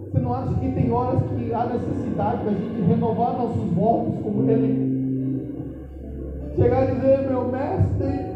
Você 0.03 0.20
não 0.20 0.34
acha 0.34 0.53
que 0.59 0.72
tem 0.72 0.91
horas 0.91 1.22
que 1.32 1.53
há 1.53 1.66
necessidade 1.66 2.45
da 2.45 2.51
gente 2.51 2.82
renovar 2.82 3.38
nossos 3.38 3.72
votos 3.74 4.16
com 4.22 4.49
Ele? 4.49 4.93
Chegar 6.55 6.84
e 6.84 6.95
dizer, 6.95 7.30
meu 7.30 7.51
mestre, 7.51 8.34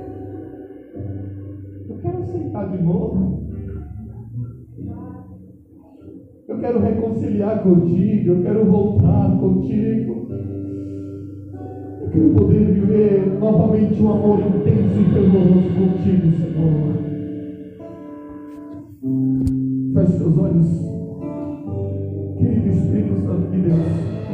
eu 1.89 1.97
quero 2.01 2.17
aceitar 2.19 2.71
de 2.71 2.83
novo. 2.83 3.47
Eu 6.47 6.59
quero 6.59 6.79
reconciliar 6.79 7.61
contigo, 7.61 8.29
eu 8.29 8.43
quero 8.43 8.65
voltar 8.65 9.37
contigo. 9.39 10.16
Eu 12.17 12.31
poder 12.31 12.65
viver 12.65 13.37
novamente 13.39 14.01
um 14.01 14.11
amor 14.11 14.39
intenso 14.39 14.99
e 14.99 15.13
fervoroso 15.13 15.69
contigo, 15.77 16.31
Senhor. 16.35 16.93
Feche 19.93 20.17
seus 20.17 20.37
olhos, 20.39 20.67
querido 22.39 22.69
Espírito 22.69 23.21
Santo 23.21 23.51
de 23.51 23.57
Deus. 23.59 24.26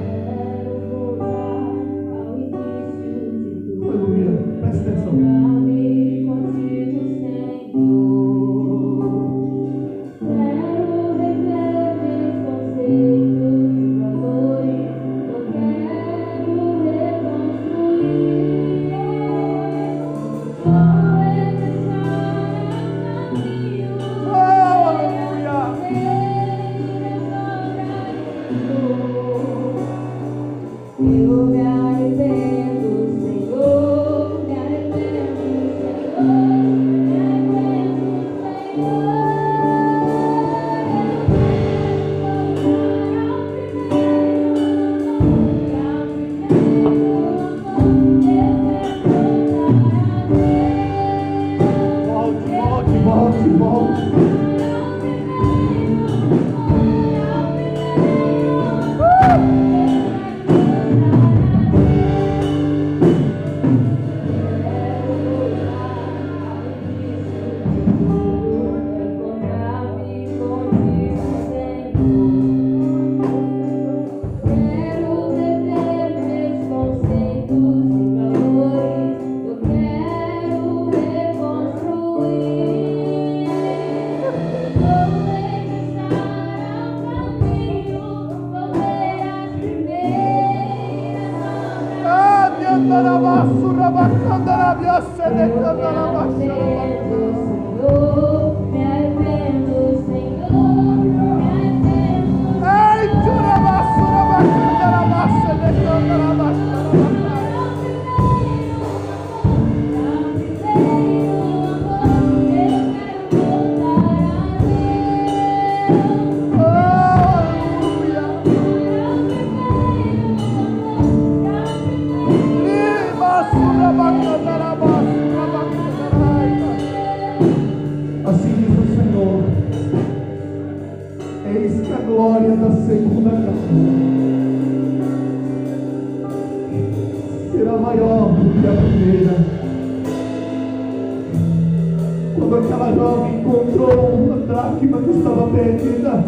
Quando 142.54 142.66
aquela 142.66 142.94
jovem 142.94 143.40
encontrou 143.40 144.10
uma 144.14 144.38
dracma 144.46 144.98
que 145.00 145.10
estava 145.10 145.48
perdida, 145.48 146.24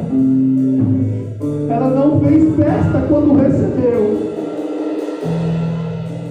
ela 1.69 1.89
não 1.89 2.19
fez 2.19 2.55
festa 2.55 3.05
quando 3.07 3.36
recebeu. 3.36 4.34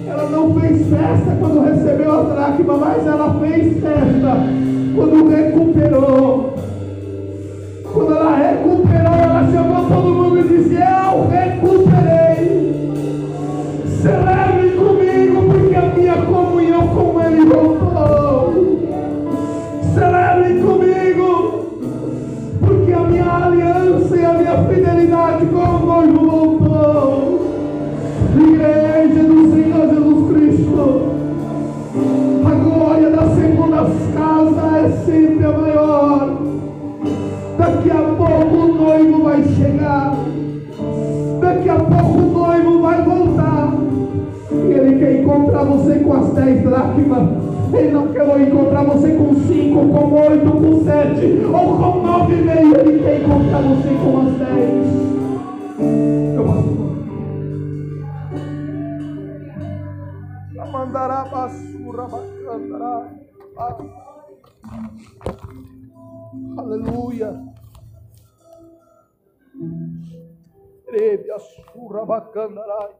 Ela 0.05 0.29
não 0.29 0.53
fez 0.59 0.87
festa 0.87 1.37
quando 1.39 1.63
recebeu 1.63 2.11
a 2.11 2.23
dracma, 2.23 2.77
mas 2.77 3.07
ela 3.07 3.39
fez 3.39 3.73
festa 3.75 4.37
quando 4.95 5.29
recuperou. 5.29 6.55
Quando 7.93 8.11
ela 8.11 8.35
recuperou, 8.35 9.13
ela 9.13 9.49
chamou 9.49 9.85
todo 9.87 10.13
mundo 10.13 10.39
e 10.39 10.57
disse: 10.57 10.75
dracmas. 46.75 47.73
Ele 47.73 47.91
não 47.91 48.11
quer 48.11 48.41
encontrar 48.41 48.83
você 48.83 49.15
com 49.15 49.35
cinco, 49.35 49.87
com 49.87 50.13
oito, 50.13 50.51
com 50.51 50.83
sete 50.83 51.45
ou 51.45 51.77
com 51.77 52.01
nove 52.03 52.33
e 52.33 52.41
meio. 52.41 52.77
Ele 52.77 53.03
quer 53.03 53.21
encontrar 53.21 53.61
você 53.61 53.89
com 54.03 54.19
as 54.21 54.33
dez. 54.37 54.85
Eu. 56.35 56.45
Mandará 60.71 61.23
basura, 61.25 62.07
mandará. 62.07 63.09
Aleluia. 66.57 67.43
Rebe 70.91 71.31
a 71.31 71.39
surra 71.39 72.05
bacandarai. 72.05 72.91